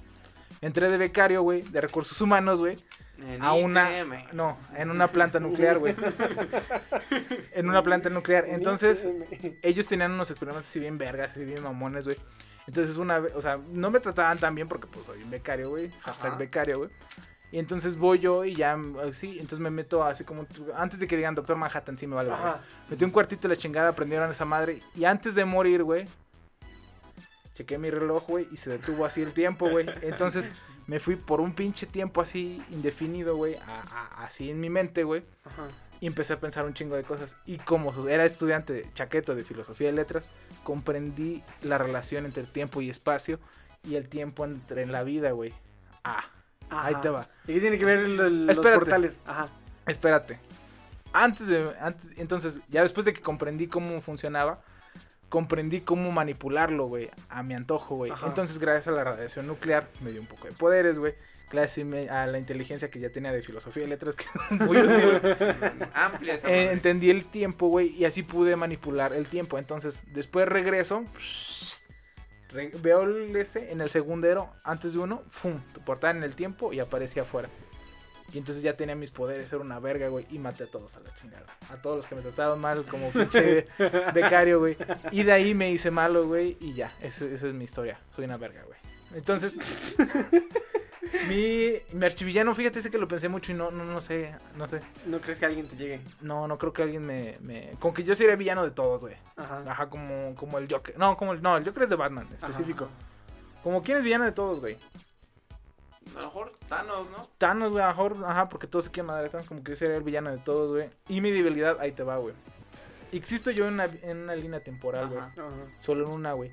[0.62, 2.78] Entré de becario, güey, de recursos humanos, güey,
[3.20, 3.99] En a una...
[3.99, 4.34] ITM.
[4.34, 5.95] No, en una planta nuclear, güey.
[7.53, 8.45] En una planta nuclear.
[8.47, 9.07] Entonces,
[9.61, 12.18] ellos tenían unos experimentos así bien vergas, así bien mamones, güey.
[12.66, 15.70] Entonces una vez, o sea, no me trataban tan bien porque pues soy un becario,
[15.70, 15.91] güey.
[16.01, 16.89] Hashtag becario, güey.
[17.51, 18.76] Y entonces voy yo y ya,
[19.11, 22.32] sí, entonces me meto así como, antes de que digan Doctor Manhattan, sí me vale.
[22.89, 24.80] Metí un cuartito de la chingada, prendieron esa madre.
[24.95, 26.05] Y antes de morir, güey,
[27.53, 29.86] chequé mi reloj, güey, y se detuvo así el tiempo, güey.
[30.01, 30.49] Entonces
[30.88, 33.56] me fui por un pinche tiempo así indefinido, güey,
[34.18, 35.22] así en mi mente, güey.
[36.02, 37.36] Y empecé a pensar un chingo de cosas.
[37.46, 40.30] Y como era estudiante de chaqueto de filosofía y letras,
[40.64, 43.40] comprendí la relación entre tiempo y espacio
[43.88, 45.54] y el tiempo entre en la vida, güey.
[46.04, 46.26] Ah,
[46.70, 47.28] ahí te va.
[47.48, 49.20] ¿Y qué tiene que ver el- el- los portales?
[49.26, 49.48] Ajá.
[49.88, 50.40] Espérate.
[51.14, 51.72] Antes de.
[51.80, 54.62] antes- entonces, ya después de que comprendí cómo funcionaba,
[55.34, 58.12] comprendí cómo manipularlo, güey, a mi antojo, güey.
[58.24, 61.16] Entonces, gracias a la radiación nuclear, me dio un poco de poderes, güey.
[61.52, 65.20] Gracias a la inteligencia que ya tenía de filosofía y letras, que es muy útil,
[65.20, 65.34] güey.
[65.96, 69.58] Amplia esa Eh, entendí el tiempo, güey, y así pude manipular el tiempo.
[69.58, 71.04] Entonces, después regreso,
[72.50, 75.60] re- veo el ese en el segundero, antes de uno, ¡fum!
[75.84, 77.50] Portada en el tiempo y aparecía afuera.
[78.32, 80.99] Y entonces ya tenía mis poderes, era una verga, güey, y maté a todos a
[81.01, 81.45] la chingada.
[81.71, 83.67] A todos los que me trataron mal, como pinche
[84.13, 84.78] becario, güey.
[85.11, 87.97] Y de ahí me hice malo, güey, y ya, ese- esa es mi historia.
[88.15, 88.80] Soy una verga, güey.
[89.13, 89.53] Entonces,
[91.30, 94.67] mi, mi archivillano, fíjate, ese que lo pensé mucho y no, no, no sé, no
[94.67, 94.82] sé.
[95.05, 95.99] ¿No crees que alguien te llegue?
[96.21, 97.71] No, no creo que alguien me, me...
[97.80, 99.15] Con que yo sería villano de todos, güey.
[99.36, 99.63] Ajá.
[99.67, 100.97] Ajá, como, como el Joker.
[100.97, 101.41] No, como el...
[101.41, 102.89] No, el Joker es de Batman, específico.
[103.63, 104.78] Como quién es villano de todos, güey.
[106.16, 107.28] A lo mejor Thanos, ¿no?
[107.38, 109.76] Thanos, güey, a lo mejor, ajá, porque todos se quieren madre Thanos, como que yo
[109.76, 110.89] sería el villano de todos, güey.
[111.08, 112.36] Y mi debilidad, ahí te va, güey.
[113.12, 115.20] Existo yo en una, en una línea temporal, güey.
[115.20, 115.32] Ajá.
[115.38, 115.51] Ajá.
[115.80, 116.51] Solo en una, güey.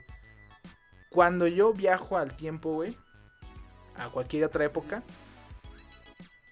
[1.10, 2.96] Cuando yo viajo al tiempo, güey,
[3.96, 5.02] a cualquier otra época,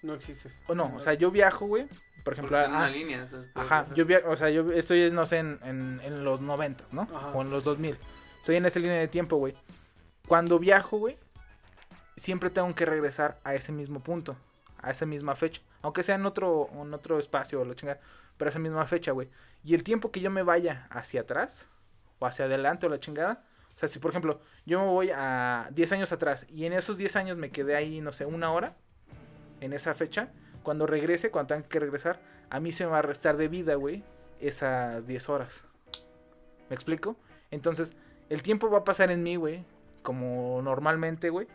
[0.01, 0.61] No existes.
[0.67, 1.87] o no, o sea, yo viajo, güey,
[2.23, 3.49] por ejemplo, a- una línea, entonces.
[3.53, 6.83] puedes Ajá, yo via- o sea, yo estoy, no sé, en, en, en los 90,
[6.91, 7.03] ¿no?
[7.03, 7.29] Ajá.
[7.33, 7.97] O en los 2000.
[8.39, 9.55] Estoy en esa línea de tiempo, güey.
[10.27, 11.17] Cuando viajo, güey,
[12.19, 14.35] siempre tengo que regresar a ese mismo punto,
[14.81, 15.61] a esa misma fecha.
[15.81, 17.99] Aunque sea en otro, en otro espacio o la chingada,
[18.37, 19.29] pero a esa misma fecha, güey.
[19.63, 21.67] Y el tiempo que yo me vaya hacia atrás,
[22.19, 23.43] o hacia adelante o la chingada,
[23.75, 26.97] o sea, si por ejemplo yo me voy a 10 años atrás y en esos
[26.97, 28.75] 10 años me quedé ahí, no sé, una hora,
[29.61, 30.29] en esa fecha,
[30.63, 33.75] cuando regrese, cuando tenga que regresar, a mí se me va a restar de vida,
[33.75, 34.03] güey,
[34.41, 35.63] esas 10 horas.
[36.69, 37.15] ¿Me explico?
[37.51, 37.93] Entonces,
[38.29, 39.63] el tiempo va a pasar en mí, güey,
[40.03, 41.47] como normalmente, güey.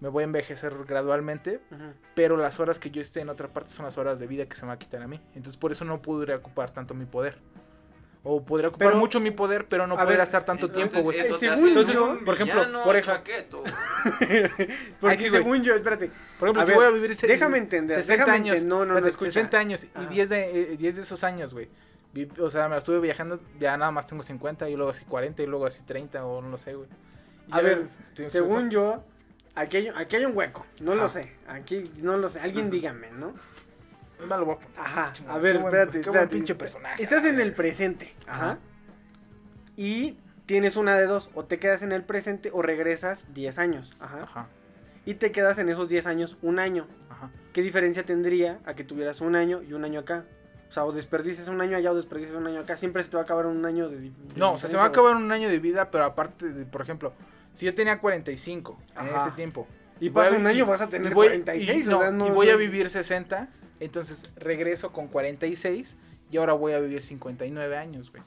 [0.00, 1.94] Me voy a envejecer gradualmente, Ajá.
[2.14, 4.54] pero las horas que yo esté en otra parte son las horas de vida que
[4.54, 5.20] se me va a quitar a mí.
[5.34, 7.38] Entonces, por eso no podría ocupar tanto mi poder.
[8.28, 11.04] O podría ocupar Pero- mucho mi poder, pero no a podría estar tanto Entonces, tiempo,
[11.04, 11.20] güey.
[11.20, 11.46] hace
[11.94, 13.62] yo, por ejemplo, por ejemplo-.
[15.00, 16.10] Porque sí, según yo, espérate.
[16.38, 18.66] Por ejemplo, A si ver, voy a vivir se- déjame entender, 60 déjame años, enten-
[18.66, 19.30] no, no, no, espérate, escucha.
[19.30, 20.06] 60 años y Ajá.
[20.08, 21.68] 10 de, eh, 10 de esos años, güey.
[22.40, 25.42] O sea, me la estuve viajando, ya nada más tengo 50 y luego así 40
[25.42, 26.88] y luego así 30 o no sé, güey.
[27.50, 27.86] A ya, ver,
[28.16, 29.04] ¿sí según yo,
[29.56, 30.64] aquí hay, aquí hay un hueco.
[30.80, 31.14] No lo Ajá.
[31.14, 31.32] sé.
[31.48, 32.38] Aquí no lo sé.
[32.40, 33.30] Alguien dígame, ¿no?
[33.30, 33.46] explico?
[34.28, 34.84] Me lo voy a apuntar.
[34.86, 35.12] Ajá.
[35.28, 36.36] A ver, espérate, buen espérate.
[36.36, 37.02] pinche personaje.
[37.02, 38.14] Estás en el presente.
[38.26, 38.44] Ajá.
[38.52, 38.58] Ajá.
[39.76, 41.30] Y tienes una de dos.
[41.34, 43.92] O te quedas en el presente o regresas 10 años.
[44.00, 44.22] Ajá.
[44.22, 44.46] Ajá,
[45.04, 46.86] Y te quedas en esos 10 años un año.
[47.10, 47.30] ajá.
[47.52, 50.24] ¿Qué diferencia tendría a que tuvieras un año y un año acá?
[50.68, 52.76] O sea, o desperdices un año allá o desperdices un año acá.
[52.76, 53.98] Siempre se te va a acabar un año de.
[54.00, 56.64] de No, o sea, se va a acabar un año de vida, pero aparte, de,
[56.66, 57.12] por ejemplo,
[57.56, 59.26] si yo tenía 45 en Ajá.
[59.26, 59.66] ese tiempo.
[59.98, 61.86] Y pasa un año, vas a y tener voy- 46.
[61.86, 63.48] Y, o no, sea, no- y voy a no- vivir 60,
[63.80, 65.96] entonces regreso con 46
[66.30, 68.22] y ahora voy a vivir 59 años, güey.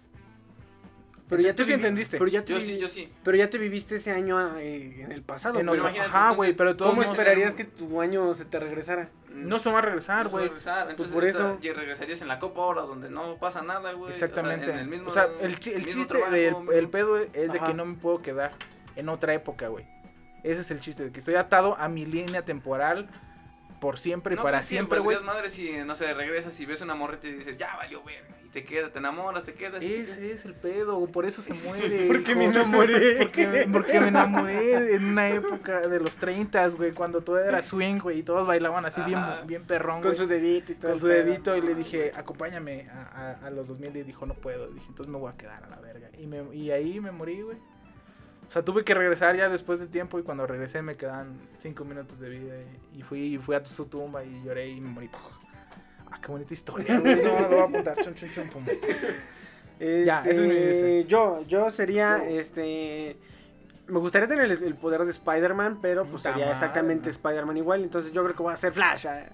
[1.28, 2.18] Pero ya Tú te sí entendiste.
[2.18, 3.14] Pero ya te Yo vi- sí, yo sí.
[3.24, 5.60] Pero ya te viviste ese año eh, en el pasado.
[5.60, 9.10] En otro- Ajá, güey, pero todos ¿Cómo esperarías que tu año se te regresara?
[9.32, 10.48] No se va a regresar, No se va a güey.
[10.50, 13.92] regresar, entonces por esta- eso- y regresarías en la Copa ahora donde no pasa nada,
[13.94, 14.12] güey.
[14.12, 14.64] Exactamente.
[14.64, 17.18] O sea, en el mismo, o sea, el, chi- el mismo chiste trabajo, el pedo
[17.20, 18.54] es de que no me puedo quedar
[19.00, 19.86] en otra época, güey.
[20.44, 23.08] Ese es el chiste, de que estoy atado a mi línea temporal
[23.82, 25.18] por siempre y No, para pues siempre, güey.
[25.24, 28.26] madre si, no sé, regresas y ves una morrita y dices, ya valió ver.
[28.46, 29.82] Y te quedas, te enamoras, te quedas.
[29.82, 30.10] y te quedas.
[30.18, 32.08] Ese es el pedo, por eso se muere.
[32.08, 33.16] Porque me enamoré.
[33.20, 37.62] Porque, me- porque me enamoré en una época de los 30, güey, cuando todo era
[37.62, 39.42] swing, güey, y todos bailaban así bien, Ajá.
[39.44, 40.16] bien perrón, Con güey.
[40.16, 40.92] su dedito y todo.
[40.92, 41.24] Con su pedo.
[41.26, 44.68] dedito y le dije, acompáñame a, a- a los 2000 y dijo, no puedo.
[44.72, 46.10] Dije, entonces me voy a quedar a la verga.
[46.18, 47.58] Y, me, y ahí me morí, güey.
[48.50, 51.86] O sea, tuve que regresar ya después de tiempo y cuando regresé me quedaban 5
[51.86, 52.56] minutos de vida.
[52.96, 55.10] Y, y fui, fui a su tumba y lloré y me morí.
[56.12, 57.16] Ah, qué bonita historia, güey.
[57.24, 57.96] No, lo voy a apuntar.
[58.16, 58.64] Chun, pum.
[59.80, 61.06] Este, Ya, ese es mi- ese.
[61.08, 63.18] Yo, yo sería, este...
[63.90, 67.10] me gustaría tener el, el poder de Spider-Man, pero pues Puta sería madre, exactamente.
[67.10, 67.84] Spider-Man igual.
[67.84, 69.08] Entonces yo creo que voy a hacer Flash.
[69.08, 69.26] ah.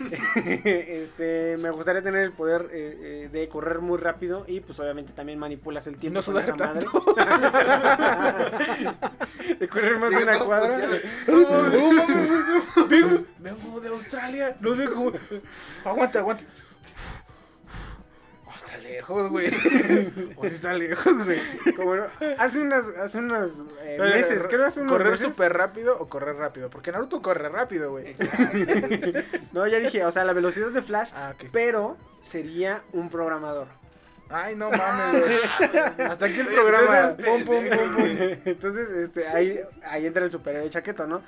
[0.44, 5.12] este, me gustaría tener el poder eh, eh, de correr muy rápido y pues obviamente
[5.12, 6.16] también manipulas el tiempo.
[6.16, 6.80] no sudar esa madre.
[9.58, 10.88] de correr más de una cuadra.
[13.38, 14.56] vengo de Australia.
[14.60, 15.12] No sé cómo.
[15.84, 16.44] Aguanta, aguanta.
[18.70, 19.46] Está lejos, güey.
[20.36, 21.40] Oh, sí está lejos, güey.
[21.76, 22.06] Como no-
[22.38, 26.70] hace unas, hace unos eh, meses, creo hace unos ¿Correr súper rápido o correr rápido?
[26.70, 28.14] Porque Naruto corre rápido, güey.
[29.52, 31.48] No, ya dije, o sea, la velocidad de Flash, Ah, ok.
[31.52, 33.66] pero sería un programador.
[34.28, 35.38] Ay, no mames, güey.
[36.08, 37.16] Hasta aquí el programa.
[37.16, 38.06] Pum, pum, pum, pum.
[38.44, 41.20] Entonces, este, ahí, ahí entra el superhéroe chaqueto, ¿no?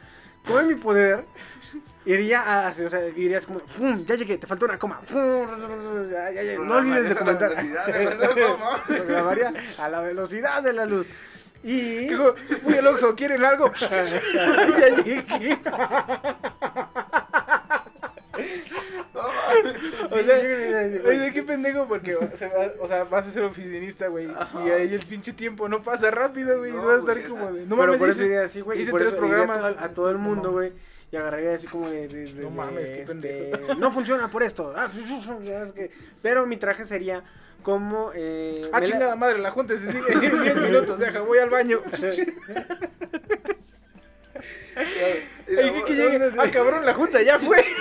[0.47, 1.24] Con mi poder,
[2.05, 4.05] iría a, o sea, irías como, ¡fum!
[4.05, 5.01] Ya llegué, te falta una coma.
[5.07, 6.11] ¡Fum!
[6.11, 7.53] Ya, ya, ya, No olvides de comentar.
[8.86, 11.09] Programaría a la velocidad de la luz.
[11.62, 12.09] Y.
[12.09, 12.34] Dijo,
[12.64, 13.72] uy, el Oxxo, ¿quieren algo?
[13.80, 15.59] ya llegué.
[20.04, 20.18] O sea,
[21.08, 21.86] Oye, ¿de qué pendejo?
[21.86, 24.28] Porque, o sea, va- o sea, vas a ser oficinista, güey.
[24.64, 26.72] Y ahí el pinche tiempo no pasa rápido, güey.
[26.72, 27.52] No, vas a estar como de.
[27.62, 28.84] pero No mames, por eso hice- así, güey.
[28.84, 29.58] tres programas.
[29.58, 30.72] a todo, a todo el mundo, güey.
[31.10, 32.08] Y agarraría así como de.
[32.08, 33.74] de- de- No mames, qué de, pendejo.
[33.78, 34.72] No funciona por esto.
[34.76, 34.88] Ah,
[36.22, 37.22] Pero mi traje sería
[37.62, 38.10] como.
[38.14, 40.98] Eh, Ah, la- chingada madre, la junta se sigue en 10 minutos.
[40.98, 41.80] Deja, voy al baño.
[44.76, 46.30] Ay, ¿qué, qué llegue?
[46.38, 47.64] Ah, cabrón, la junta ya fue.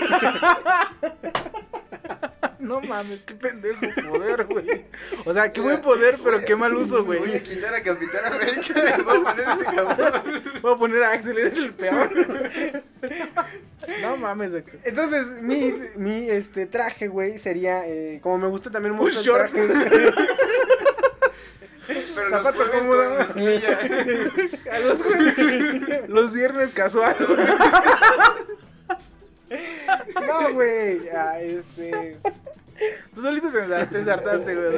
[2.60, 4.86] No mames, qué pendejo poder, güey.
[5.26, 7.42] O sea, qué buen poder, pero qué mal uso, Voy a güey.
[7.42, 10.44] quitar a Capitán América y voy a poner ese cabrón.
[10.62, 12.10] Voy a poner a Axel, eres el peor.
[14.02, 14.80] No mames, Axel.
[14.84, 17.88] Entonces, mi, mi este, traje, güey, sería.
[17.88, 19.52] eh, como me gusta también Un mucho el short.
[19.52, 20.12] traje.
[21.88, 23.02] Pero Zapato los cómodo.
[24.72, 27.16] A los, jueves- los viernes casual.
[30.28, 31.02] No, güey.
[31.42, 32.18] este.
[33.14, 34.70] Tú solito se te ensartaste, güey.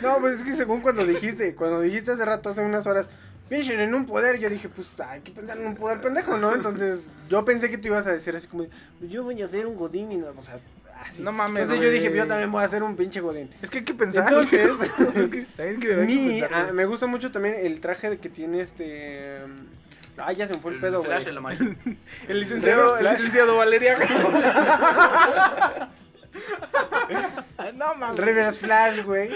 [0.00, 3.06] No, pues es que según cuando dijiste, cuando dijiste hace rato, hace unas horas,
[3.48, 6.54] piensen en un poder, yo dije, pues hay que pensar en un poder pendejo, ¿no?
[6.54, 8.64] Entonces, yo pensé que tú ibas a decir así como,
[9.00, 10.58] yo voy a hacer un godín y no, o sea,
[11.08, 11.22] así.
[11.22, 13.50] No mames, Entonces yo dije, yo también voy a hacer un pinche godín.
[13.62, 14.24] Es que hay que pensar.
[14.28, 15.46] Entonces, Es que-
[15.80, 19.38] que- Mi, ah, me gusta mucho también el traje que tiene este...
[20.18, 21.12] Ay, ya se me fue el, El pedo, güey.
[22.28, 23.96] el licenciado, el licenciado Valeria.
[27.74, 28.18] no mames.
[28.18, 29.30] Reverse Flash, güey.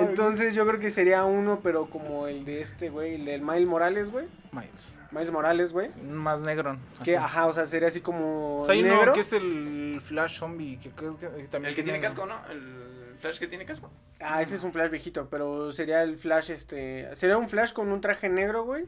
[0.00, 3.66] Entonces yo creo que sería uno, pero como el de este, güey, el del Miles
[3.66, 4.26] Morales, güey.
[4.52, 4.96] Miles.
[5.10, 5.90] Miles Morales, güey.
[6.04, 6.76] Más negro.
[7.02, 9.02] Que, ajá, o sea, sería así como O sea, hay negro.
[9.04, 10.78] uno que es el Flash Zombie.
[10.78, 12.36] Que, creo que también El que tiene tiene- casco, ¿no?
[12.50, 13.90] El flash que tiene casco.
[14.20, 17.08] Ah, ese es un Flash viejito, pero sería el Flash, este...
[17.16, 18.84] Sería un Flash con un traje negro, güey.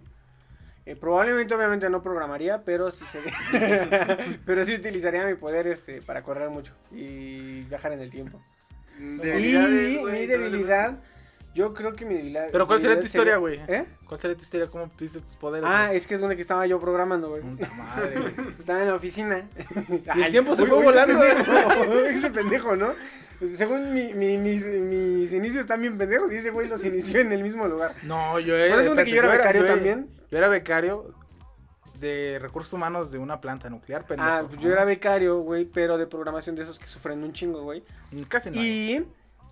[0.90, 3.32] Eh, probablemente, obviamente, no programaría, pero sí sería...
[4.44, 8.42] pero sí utilizaría mi poder, este, para correr mucho y viajar en el tiempo.
[8.98, 10.98] Debilidades, y güey, mi debilidad...
[11.54, 12.48] Yo creo que mi debilidad...
[12.50, 13.60] Pero ¿cuál sería tu debilidad historia, güey?
[13.68, 13.86] ¿Eh?
[14.04, 14.66] ¿Cuál sería tu historia?
[14.66, 15.68] ¿Cómo obtuviste tus poderes?
[15.68, 17.42] Ah, es que es donde que estaba yo programando, güey.
[17.42, 18.14] Puta madre.
[18.58, 19.48] Estaba en la oficina.
[20.14, 21.22] Y el tiempo se Uy, fue uy, volando.
[21.24, 22.94] Ese pendejo, ese pendejo, ¿no?
[23.54, 27.32] Según mi, mi- mis, mis inicios están bien pendejos y ese güey los inició en
[27.32, 27.94] el mismo lugar.
[28.02, 28.74] No, yo era.
[28.74, 30.08] ¿No es donde que yo era becario yo también?
[30.30, 31.14] Yo era becario
[31.98, 34.28] de recursos humanos de una planta nuclear, pendejo.
[34.30, 37.62] Ah, pues yo era becario, güey, pero de programación de esos que sufren un chingo,
[37.62, 37.82] güey.
[38.28, 38.60] Casi no.
[38.60, 39.06] hay.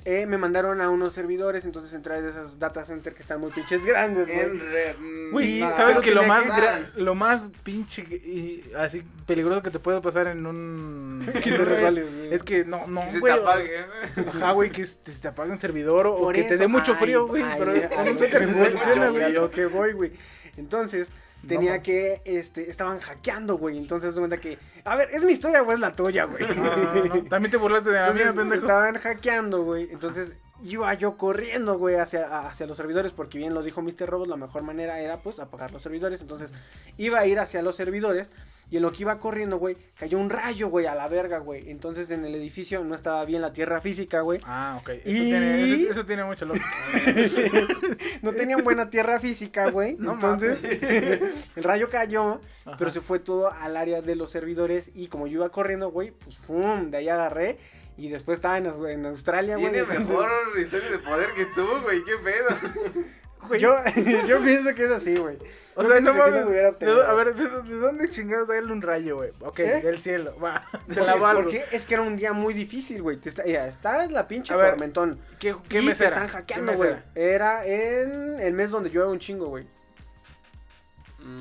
[0.04, 3.50] Eh, me mandaron a unos servidores, entonces entré de esos data center que están muy
[3.50, 5.30] pinches grandes, güey.
[5.32, 5.60] Güey.
[5.60, 6.46] ¿sabes que lo más,
[6.94, 11.26] lo más pinche y así peligroso que te puede pasar en un...
[11.42, 12.32] Que te resbales, güey.
[12.32, 13.34] Es que no, no, Que se güey.
[13.34, 13.86] te apague.
[14.28, 16.98] Ajá, güey, que se te apague un servidor o, Por que te dé mucho ay,
[16.98, 17.44] frío, güey.
[17.58, 19.32] Pero ay, qué se soluciona, güey.
[19.32, 20.12] lo que voy, güey.
[20.56, 21.14] Entonces, No,
[21.46, 23.78] tenía que, este, estaban hackeando, güey.
[23.78, 26.44] Entonces, de cuenta que, a ver, ¿es mi historia o es la tuya, güey?
[26.56, 28.54] No, También te burlaste de la mía, pendejo.
[28.62, 29.88] estaban hackeando, güey.
[29.90, 34.06] Entonces, iba yo corriendo, güey, hacia, hacia los servidores, porque bien lo dijo Mr.
[34.06, 36.20] Robot, la mejor manera era, pues, apagar los servidores.
[36.20, 36.52] Entonces,
[36.96, 38.30] iba a ir hacia los servidores,
[38.70, 41.70] y en lo que iba corriendo, güey, cayó un rayo, güey, a la verga, güey.
[41.70, 44.40] Entonces, en el edificio no estaba bien la tierra física, güey.
[44.44, 44.88] Ah, ok.
[44.90, 46.66] Eso, Y- tiene, eso, eso tiene mucha lógica.
[48.22, 49.96] No tenían buena tierra física, güey.
[49.98, 50.60] No Entonces,
[51.56, 52.76] el rayo cayó, Ajá.
[52.78, 54.90] pero se fue todo al área de los servidores.
[54.94, 56.90] Y como yo iba corriendo, güey, pues, ¡fum!
[56.90, 57.58] De ahí agarré.
[57.96, 59.72] Y después estaba en, en Australia, güey.
[59.72, 62.04] Tiene mejor historia de poder que tú, güey.
[62.04, 63.04] ¿Qué pedo?
[63.58, 63.76] Yo,
[64.26, 65.38] yo pienso que es así, güey.
[65.74, 66.40] O sea, no mames.
[66.40, 66.98] los hubiera ¿de obtenido.
[66.98, 69.30] dó- a ver, ¿de, de dónde chingados hay un rayo, güey?
[69.40, 69.80] Ok, ¿Eh?
[69.80, 70.34] del cielo.
[70.42, 71.42] Va, te la valgo.
[71.42, 73.18] Porque es que era un día muy difícil, güey.
[73.24, 75.20] Está, ya, está la pinche A tormentón.
[75.38, 76.08] ¿Qué, ¿Qué qué y mes te era?
[76.14, 76.96] están ¿Qué hackeando, güey.
[77.14, 79.66] Era en el mes donde llueve un chingo, güey.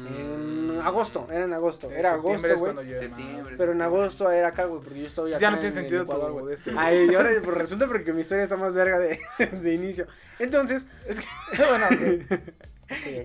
[0.08, 1.92] En agosto, era en agosto.
[1.92, 2.74] Era agosto, güey.
[3.58, 5.40] Pero en agosto era acá, güey, porque yo estoy acá.
[5.40, 6.56] Ya no tiene en el sentido Ecuador, güey.
[6.78, 9.20] Ay, y ahora pues, resulta porque mi historia está más verga de,
[9.52, 10.08] de inicio.
[10.40, 11.28] Entonces, Es que,
[11.58, 12.40] bueno, ok.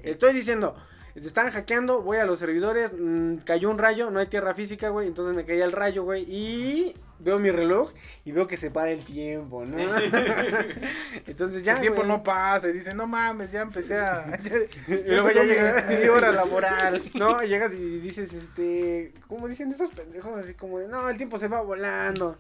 [0.05, 0.75] estoy diciendo,
[1.15, 4.89] se están hackeando, voy a los servidores, mm, cayó un rayo, no hay tierra física,
[4.89, 7.91] güey, entonces me caía el rayo, güey, y veo mi reloj
[8.25, 9.79] y veo que se para el tiempo, ¿no?
[11.27, 14.39] entonces ya, el tiempo no pasa y dice, no mames, ya empecé a...
[14.89, 17.03] Y luego ya llega mi hora laboral.
[17.15, 20.39] No, llegas y dices, este, ¿cómo dicen esos pendejos?
[20.39, 22.37] Así como de, no, el tiempo se va volando.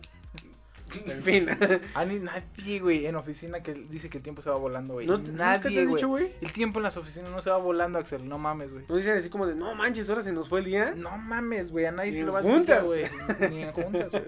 [1.06, 1.48] En fin.
[1.94, 5.06] Ah, ni nadie, güey, en oficina que dice que el tiempo se va volando, güey.
[5.06, 5.94] ¿No nadie, te güey.
[5.96, 6.32] dicho, güey?
[6.40, 8.84] El tiempo en las oficinas no se va volando, Axel, no mames, güey.
[8.88, 10.94] Nos dicen así como de, no manches, ahora se nos fue el día.
[10.96, 12.84] No mames, güey, a nadie Ni se lo va a juntas.
[12.84, 13.04] güey.
[13.50, 14.24] Ni en juntas, güey.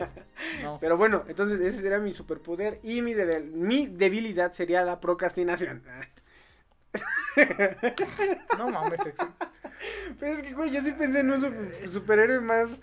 [0.63, 0.79] No.
[0.81, 5.83] Pero bueno, entonces ese sería mi superpoder y mi, debil- mi debilidad sería la procrastinación.
[8.59, 9.27] No mames, Axel.
[10.21, 12.81] Pero es que, güey, yo sí pensé en un super- superhéroe más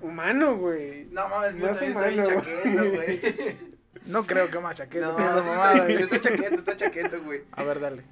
[0.00, 1.06] humano, güey.
[1.10, 3.56] No mames, No bien malo, chaqueto, güey.
[4.06, 5.08] No creo que más chaqueta.
[5.08, 6.02] No, mamada, está, güey.
[6.02, 7.42] está chaqueto, está chaqueto, güey.
[7.52, 8.04] A ver, dale.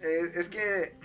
[0.00, 0.96] Eh, es que...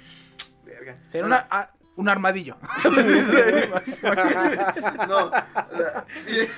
[0.66, 0.98] Verga.
[1.12, 2.58] Sería una, ah, un armadillo.
[5.08, 6.50] No, o sea, pi-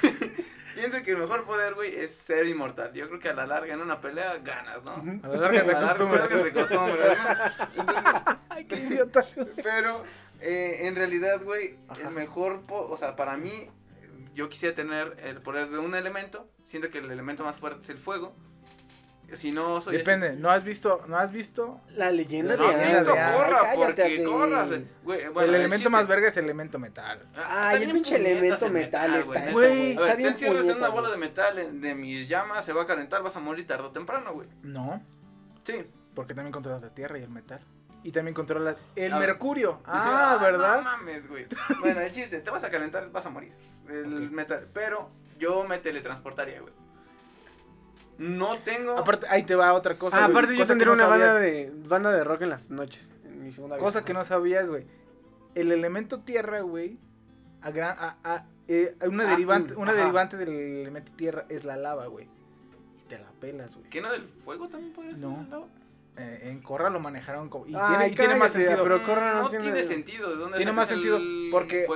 [0.76, 2.94] pienso que el mejor poder, güey, es ser inmortal.
[2.94, 4.94] Yo creo que a la larga en una pelea ganas, ¿no?
[5.24, 6.30] A la larga te A la larga acostumbras.
[6.30, 7.82] te acostumbras, ¿no?
[7.82, 8.14] Entonces,
[8.50, 9.26] Ay, qué idiota.
[9.62, 10.04] pero
[10.44, 13.70] eh, en realidad, güey, el mejor, po- o sea, para mí,
[14.36, 16.48] yo quisiera tener el poder de un elemento.
[16.66, 18.36] Siento que el elemento más fuerte es el fuego.
[19.34, 21.82] Si no soy así- Depende, ¿no has visto, no has visto?
[21.96, 23.34] La leyenda No, de esto de Aang.
[23.36, 24.70] corra, Ay, cállate, porque corras.
[25.04, 27.26] Güey, bueno, el elemento chiste- más verga es el elemento metal.
[27.36, 29.92] Ah, Ay, el pinche elemento el metal está güey.
[29.92, 32.86] Está te bien encierras en una bola de metal de mis llamas, se va a
[32.86, 34.48] calentar, vas a morir tarde o temprano, güey.
[34.62, 35.02] No,
[35.64, 35.84] Sí.
[36.14, 37.62] porque también controlas la tierra y el metal.
[38.04, 39.30] Y también controlas el A ver.
[39.30, 39.80] mercurio.
[39.86, 40.78] Ah, ¿verdad?
[40.78, 41.48] No mames, güey.
[41.80, 43.54] Bueno, el chiste, te vas a calentar, vas a morir.
[43.90, 44.68] El metal.
[44.74, 46.74] Pero yo me teletransportaría, güey.
[48.18, 48.98] No tengo.
[48.98, 50.18] Aparte, ahí te va otra cosa.
[50.18, 52.70] Ah, aparte yo cosa que tendría no una banda de, banda de rock en las
[52.70, 53.10] noches.
[53.26, 53.84] En mi segunda vida.
[53.86, 54.86] Cosa que no sabías, güey.
[55.56, 56.98] El elemento tierra, güey.
[57.62, 60.02] A gran, a- a- eh, una Ah, derivante, mm, una ajá.
[60.02, 62.28] derivante del elemento tierra es la lava, güey.
[63.00, 63.90] Y te la pelas, güey.
[63.90, 65.22] ¿Qué no del fuego también podría ser?
[65.22, 65.46] No.
[65.50, 65.68] lado?
[66.16, 67.66] Eh, en Corra lo manejaron como.
[67.66, 68.84] Y, Ay, tiene, y tiene más sentido.
[68.84, 70.30] pero Corra no no tiene- tiene, sentido.
[70.30, 71.18] ¿De dónde Tiene más sentido
[71.52, 71.88] porque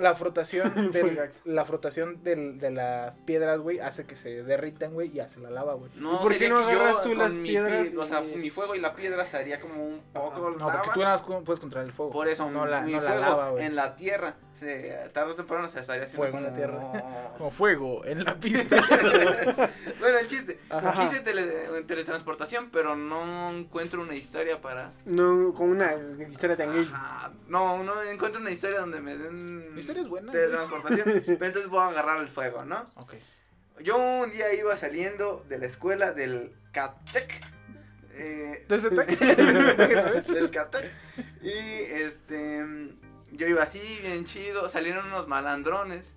[0.00, 5.10] la, frotación del- la frotación del- de las piedras, güey, hace que se derritan, güey,
[5.14, 5.90] y hace la lava, güey.
[5.96, 8.36] No, ¿Y por qué sería no agarras tú las mi piedras pi- O sea, y-
[8.36, 11.42] mi fuego y la piedra se haría como un poco No, porque tú nada más
[11.44, 12.12] puedes controlar el fuego.
[12.12, 13.64] Por eso, no la, mi no la fuego lava, güey.
[13.66, 17.32] en la tierra, se, tarde o temprano se estaría haciendo Fuego en la tierra.
[17.38, 18.76] Como fuego en la pista.
[20.00, 20.58] bueno, el chiste.
[20.70, 21.08] Ajá.
[21.08, 24.92] Quise tele- teletransportación, pero no encuentro una historia para...
[25.04, 25.92] No, con una
[26.26, 26.90] historia tan gay.
[27.48, 29.74] No, no encuentro una historia donde me den...
[29.74, 31.04] La historia es buena, Teletransportación.
[31.26, 32.84] pero entonces voy a agarrar el fuego, ¿no?
[32.96, 33.14] ok.
[33.82, 37.30] Yo un día iba saliendo de la escuela del CATEC.
[38.14, 38.90] Eh, Entonces,
[40.26, 40.90] del Catec.
[41.42, 42.64] Y este.
[43.32, 44.68] Yo iba así, bien chido.
[44.68, 46.12] Salieron unos malandrones.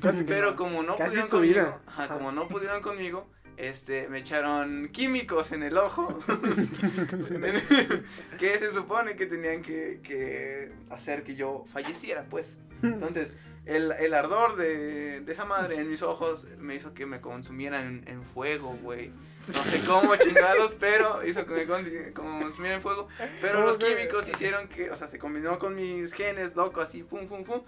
[0.00, 1.52] Casi Pero como no pudieron conmigo.
[1.54, 1.80] vida.
[1.86, 2.14] ajá, Ajá.
[2.14, 3.28] como no pudieron conmigo.
[3.56, 6.18] Este, me echaron químicos en el ojo.
[8.38, 12.46] que se supone que tenían que, que hacer que yo falleciera, pues.
[12.82, 13.30] Entonces,
[13.66, 17.80] el, el ardor de, de esa madre en mis ojos me hizo que me consumiera
[17.82, 19.10] en, en fuego, güey.
[19.48, 23.08] No sé cómo chingados, pero hizo que me consi- consumiera en fuego.
[23.40, 27.26] Pero los químicos hicieron que, o sea, se combinó con mis genes, loco, así, pum,
[27.26, 27.62] pum, pum,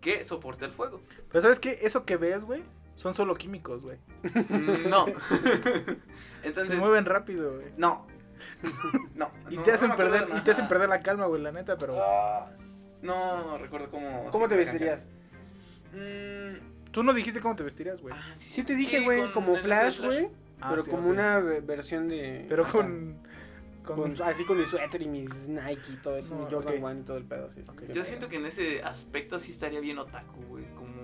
[0.00, 1.00] que soporté el fuego.
[1.30, 1.78] Pero ¿sabes qué?
[1.82, 2.62] Eso que ves, güey,
[2.96, 3.98] son solo químicos, güey.
[4.48, 5.06] Mm, No.
[6.66, 7.66] Se mueven rápido, güey.
[7.76, 8.06] no.
[9.14, 9.30] No.
[9.50, 11.78] Y no, te hacen no perder, y te hacen perder la calma, güey, la neta,
[11.78, 12.50] pero Ah,
[13.02, 14.28] No recuerdo cómo.
[14.30, 15.02] ¿Cómo te vestirías?
[15.02, 15.21] canción.
[15.92, 18.14] Mm, tú no dijiste cómo te vestirías, güey.
[18.16, 20.28] ah, sí, Sí te dije, güey, como Flash, güey.
[20.60, 22.46] Ah, pero sí, como una ve- versión de...
[22.48, 22.72] Pero acá.
[22.72, 23.16] con
[23.84, 26.74] con, Con- así con mi suéter y mis Nike y todo eso, No, mi Jordan
[26.76, 26.84] ok.
[26.84, 27.62] 1 y todo el pedo, sí.
[27.66, 27.82] Ok.
[27.92, 30.64] Yo siento que en ese aspecto sí estaría bien otaku, güey.
[30.76, 31.01] Como.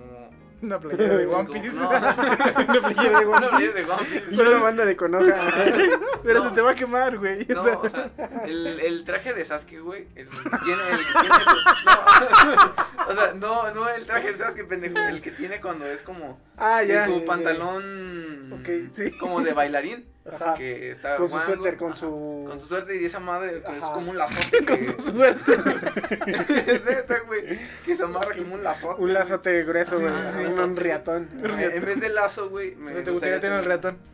[0.61, 1.75] Una playera de One Piece.
[1.75, 1.89] no.
[1.89, 4.25] Una playera de One playera de One Piece.
[4.31, 5.51] Y una banda de Konoha.
[6.23, 6.49] Pero No.
[6.49, 7.45] se te va a quemar, güey.
[7.47, 8.11] No, O sea, o sea,
[8.45, 13.33] el, el traje de Sasuke, güey, el tiene, el que tiene su- no, o sea,
[13.33, 17.05] no, no el traje de Sasuke, pendejo, el que tiene cuando es como ah, ya.
[17.05, 19.11] su pantalón Ok, sí.
[19.17, 20.05] como de bailarín,
[20.35, 20.53] Ajá.
[20.55, 23.61] que está Con su guango, suéter, con ajá, su- con su suéter y esa madre
[23.61, 25.51] que es como un lazote Con que su suerte.
[26.73, 29.01] es neta, güey, que se amarra como un lazote.
[29.01, 30.13] Un lazote grueso, güey.
[30.13, 31.29] sí, un, un riatón.
[31.43, 33.97] En vez de lazo, güey, me ¿Te gustaría tener el ratón?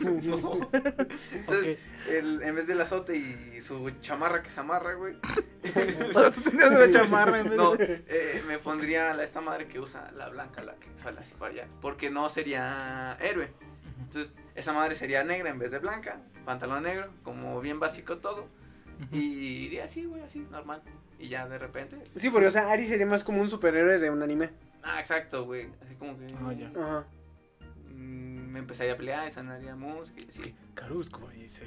[0.00, 0.70] No.
[1.32, 5.14] Entonces, el, en vez del azote y su chamarra que se amarra, güey.
[5.20, 8.02] Tú tendrías una chamarra en vez No, de...
[8.08, 11.52] eh, me pondría la, esta madre que usa la blanca, la que sale así para
[11.52, 11.66] allá.
[11.80, 13.50] Porque no sería héroe.
[14.00, 16.20] Entonces, esa madre sería negra en vez de blanca.
[16.44, 18.46] Pantalón negro, como bien básico todo.
[19.12, 20.82] Y iría así, güey, así, normal.
[21.18, 21.96] Y ya de repente.
[22.16, 24.50] Sí, porque, o sea, Ari sería más como un superhéroe de un anime.
[24.82, 25.68] Ah, exacto, güey.
[25.82, 26.26] Así como que.
[26.42, 26.68] Ah, ya.
[26.78, 27.06] Ajá.
[27.88, 30.54] mm, me empezaría a pelear y sonaría música y así.
[30.74, 31.66] Carusco, y se.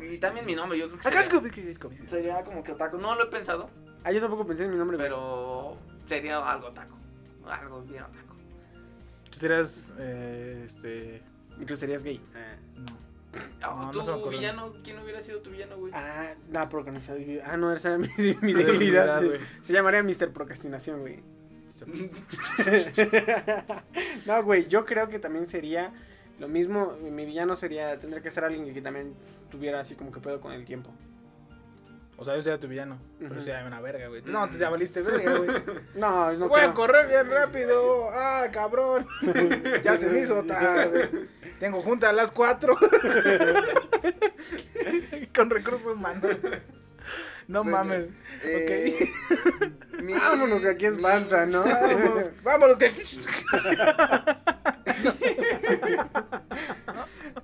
[0.00, 2.98] Y también mi nombre, yo creo que Acá sería, sería como que otaku.
[2.98, 3.70] No lo he pensado,
[4.02, 4.96] Ah, yo tampoco pensé en mi nombre.
[4.98, 6.94] pero sería algo otaku.
[7.46, 8.34] Algo bien otaku.
[9.30, 11.22] Tú serías, eh, este...
[11.60, 12.20] Incluso serías gay.
[12.76, 13.04] No.
[13.62, 14.36] Ah, No, no ¿Tú, se me ocurre.
[14.36, 14.72] villano?
[14.84, 15.92] ¿Quién hubiera sido tu villano, güey?
[15.94, 17.40] Ah, no, procrastinación.
[17.44, 18.08] Ah, no, esa era mi,
[18.42, 19.22] mi Debilidad.
[19.60, 20.32] Se llamaría Mr.
[20.32, 21.20] Procrastinación, güey.
[24.26, 25.92] no, güey, yo creo que también sería
[26.38, 26.96] lo mismo.
[27.02, 29.14] Mi villano sería, tendría que ser alguien que también
[29.50, 30.90] tuviera así como que pedo con el tiempo.
[32.16, 32.98] O sea, yo sería tu villano.
[33.18, 33.42] Pero Ujú.
[33.42, 34.22] sea una verga, güey.
[34.24, 35.50] No, te ya valiste verga, güey.
[35.94, 36.74] No, no Voy a creo.
[36.74, 38.08] correr bien rápido.
[38.12, 39.06] Ah, cabrón.
[39.82, 41.28] ya se me hizo tarde.
[41.58, 42.76] Tengo junta a las 4.
[45.34, 46.36] Con recursos humanos.
[47.48, 48.06] No Bueno, mames.
[48.42, 49.10] Eh,
[50.02, 51.62] mi- Vámonos, que aquí es mi- ¿no?
[51.64, 52.90] Vámonos, vámonos que.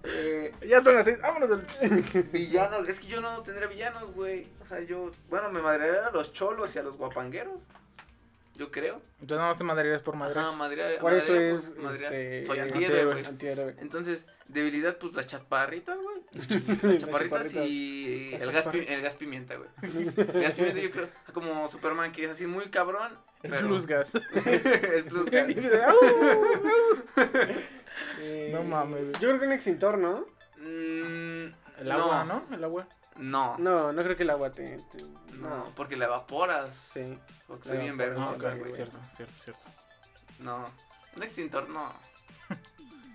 [0.05, 1.21] Eh, ya son las 6.
[1.21, 1.49] Vámonos.
[1.51, 4.49] del- villanos, es que yo no tendría villanos, güey.
[4.63, 7.55] O sea, yo, bueno, me madrearía a los cholos y a los guapangueros.
[8.61, 9.01] Yo creo.
[9.15, 10.39] Entonces nada más te madrearías por madre.
[10.39, 11.63] Ajá, madrear, Por eso madrear, es.
[11.71, 12.13] pues, madrear.
[12.13, 13.25] Este, Soy antihéroe, güey.
[13.25, 13.75] antihéroe.
[13.79, 16.21] Entonces, debilidad, pues las chaparritas, güey.
[16.83, 19.71] Las chaparritas y el gas, el gas pimienta, güey.
[20.15, 23.13] El gas pimienta yo creo, como Superman, que es así muy cabrón.
[23.43, 24.13] El pero- plus gas.
[24.95, 25.49] el plus gas.
[25.49, 26.45] Y dice, "Au, au".
[28.21, 29.13] Eh, No mames.
[29.21, 30.27] Yo creo que un extintor, ¿no?
[30.59, 32.45] Mm, El agua, ¿no?
[32.55, 32.87] El agua.
[33.21, 34.79] No, no, No, creo que el agua te.
[34.93, 35.05] te-
[35.37, 35.73] no.
[35.77, 36.69] porque la evaporas.
[36.93, 37.19] Sí.
[37.47, 38.75] Porque soy bien vergonzosa, no, güey.
[38.75, 39.63] Cierto, cierto, cierto.
[40.41, 40.65] No,
[41.17, 41.93] un extintor no.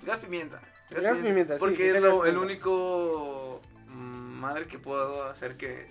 [0.03, 0.59] gas pimienta.
[0.91, 2.39] Gas pimienta, sí, Porque que es lo- el pimienta.
[2.41, 5.87] único madre que puedo hacer que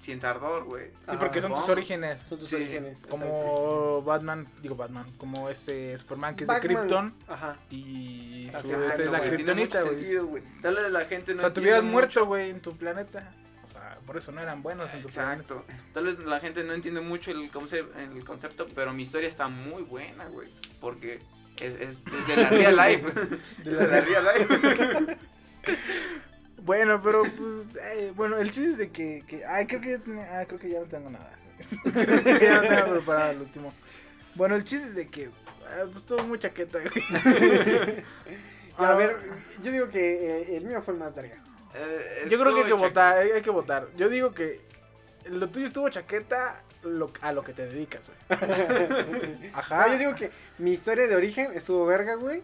[0.00, 0.90] sienta ardor, güey.
[1.08, 2.20] Sí, porque son tus orígenes.
[2.28, 3.06] Son tus Sí, orígenes.
[3.06, 6.58] Como Batman, digo Batman, como este Superman que es de.
[6.60, 7.56] Krypton Ajá.
[7.70, 10.42] y su, es la tiene Kryptonita, güey.
[10.60, 13.32] Tal vez la gente no O sea, te hubieras muerto, güey, en tu planeta.
[14.06, 15.42] Por eso no eran buenos en tu planeta.
[15.42, 15.64] Exacto.
[15.94, 19.48] Tal vez la gente no entiende mucho el, conce- el concepto, pero mi historia está
[19.48, 20.48] muy buena, güey.
[20.80, 21.20] Porque
[21.60, 23.10] es, es, es de la real life.
[23.64, 25.16] De Es la- real life.
[26.64, 29.98] Bueno, pero pues, eh, bueno, el chiste es de que, que ay, creo que ya
[29.98, 31.32] tenía- ah, creo que ya no tengo nada.
[31.92, 33.72] creo que ya no tengo preparado el último.
[34.36, 35.28] Bueno, el chiste es de que,
[35.66, 38.04] ah, pues estuvo muy chaqueta, güey.
[38.78, 39.16] A ver,
[39.60, 41.36] yo digo que eh, el mío fue el más verga.
[41.74, 43.86] Eh, Yo creo que hay que votar, hay, hay que votar.
[43.96, 44.60] Yo digo que
[45.26, 48.40] lo tuyo estuvo chaqueta lo- a lo que te dedicas, güey.
[49.54, 49.88] Ajá.
[49.88, 52.42] Yo digo que mi historia de origen estuvo verga, güey.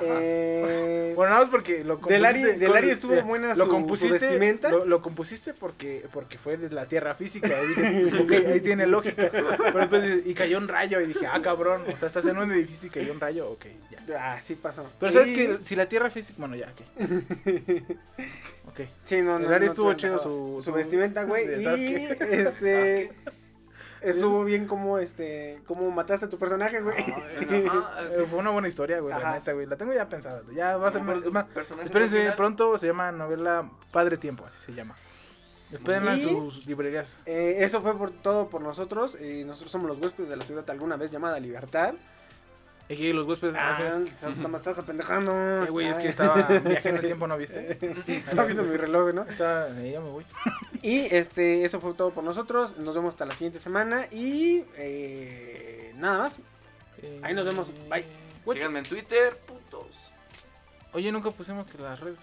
[0.00, 0.18] Eh, ajá.
[0.22, 4.08] Eh, Bueno, nada más porque lo compusiste- del Ari con- estuvo eh, buena lo su-
[4.08, 4.70] vestimenta.
[4.70, 7.48] Lo, lo compusiste porque, porque fue de la tierra física.
[7.62, 9.28] Y dije, ok, ahí tiene lógica.
[9.30, 11.82] Pero después y cayó un rayo y dije, ah, cabrón.
[11.92, 13.98] O sea, estás en un edificio y cayó un rayo, ok, ya.
[14.34, 14.88] Ah, sí pasó.
[14.98, 16.36] Pero sabes Y- que si la tierra física.
[16.38, 16.80] Bueno, ya, ok.
[18.68, 18.80] Ok.
[19.04, 19.46] Sí, no, no.
[19.48, 21.46] El Ari no estuvo chido su- su su- vestimenta, güey.
[21.62, 23.10] Y este.
[24.02, 25.60] Estuvo bien como este.
[25.66, 26.96] Como mataste a tu personaje, güey.
[27.68, 28.02] Ajá.
[28.10, 29.66] Eh, Fue una buena historia, güey, la neta, güey.
[29.66, 30.42] La tengo ya pensada.
[30.54, 31.18] Ya va a ser más.
[31.84, 34.94] Espérense, pronto se llama novela Padre Tiempo, así se llama.
[35.72, 37.18] Espérenla en sus librerías.
[37.24, 39.16] Eh, eso fue por todo por nosotros.
[39.20, 41.94] eh, nosotros somos los huéspedes de la ciudad alguna vez llamada Libertad.
[42.92, 43.56] Y que los huéspedes.
[43.58, 44.00] Ah,
[44.48, 45.64] me estás apendejando.
[45.64, 47.78] Eh, güey, es que estaba viajé en el tiempo, ¿no viste?
[48.06, 49.22] Estaba viendo mi reloj, ¿no?
[49.22, 50.24] Estaba, eh, ya me voy.
[50.82, 52.76] Y este, eso fue todo por nosotros.
[52.76, 54.06] Nos vemos hasta la siguiente semana.
[54.10, 56.36] Y eh, nada más.
[57.22, 57.68] Ahí nos vemos.
[57.88, 58.04] Bye.
[58.52, 59.86] Síganme en Twitter, putos.
[60.92, 62.18] Oye, nunca pusimos que las redes.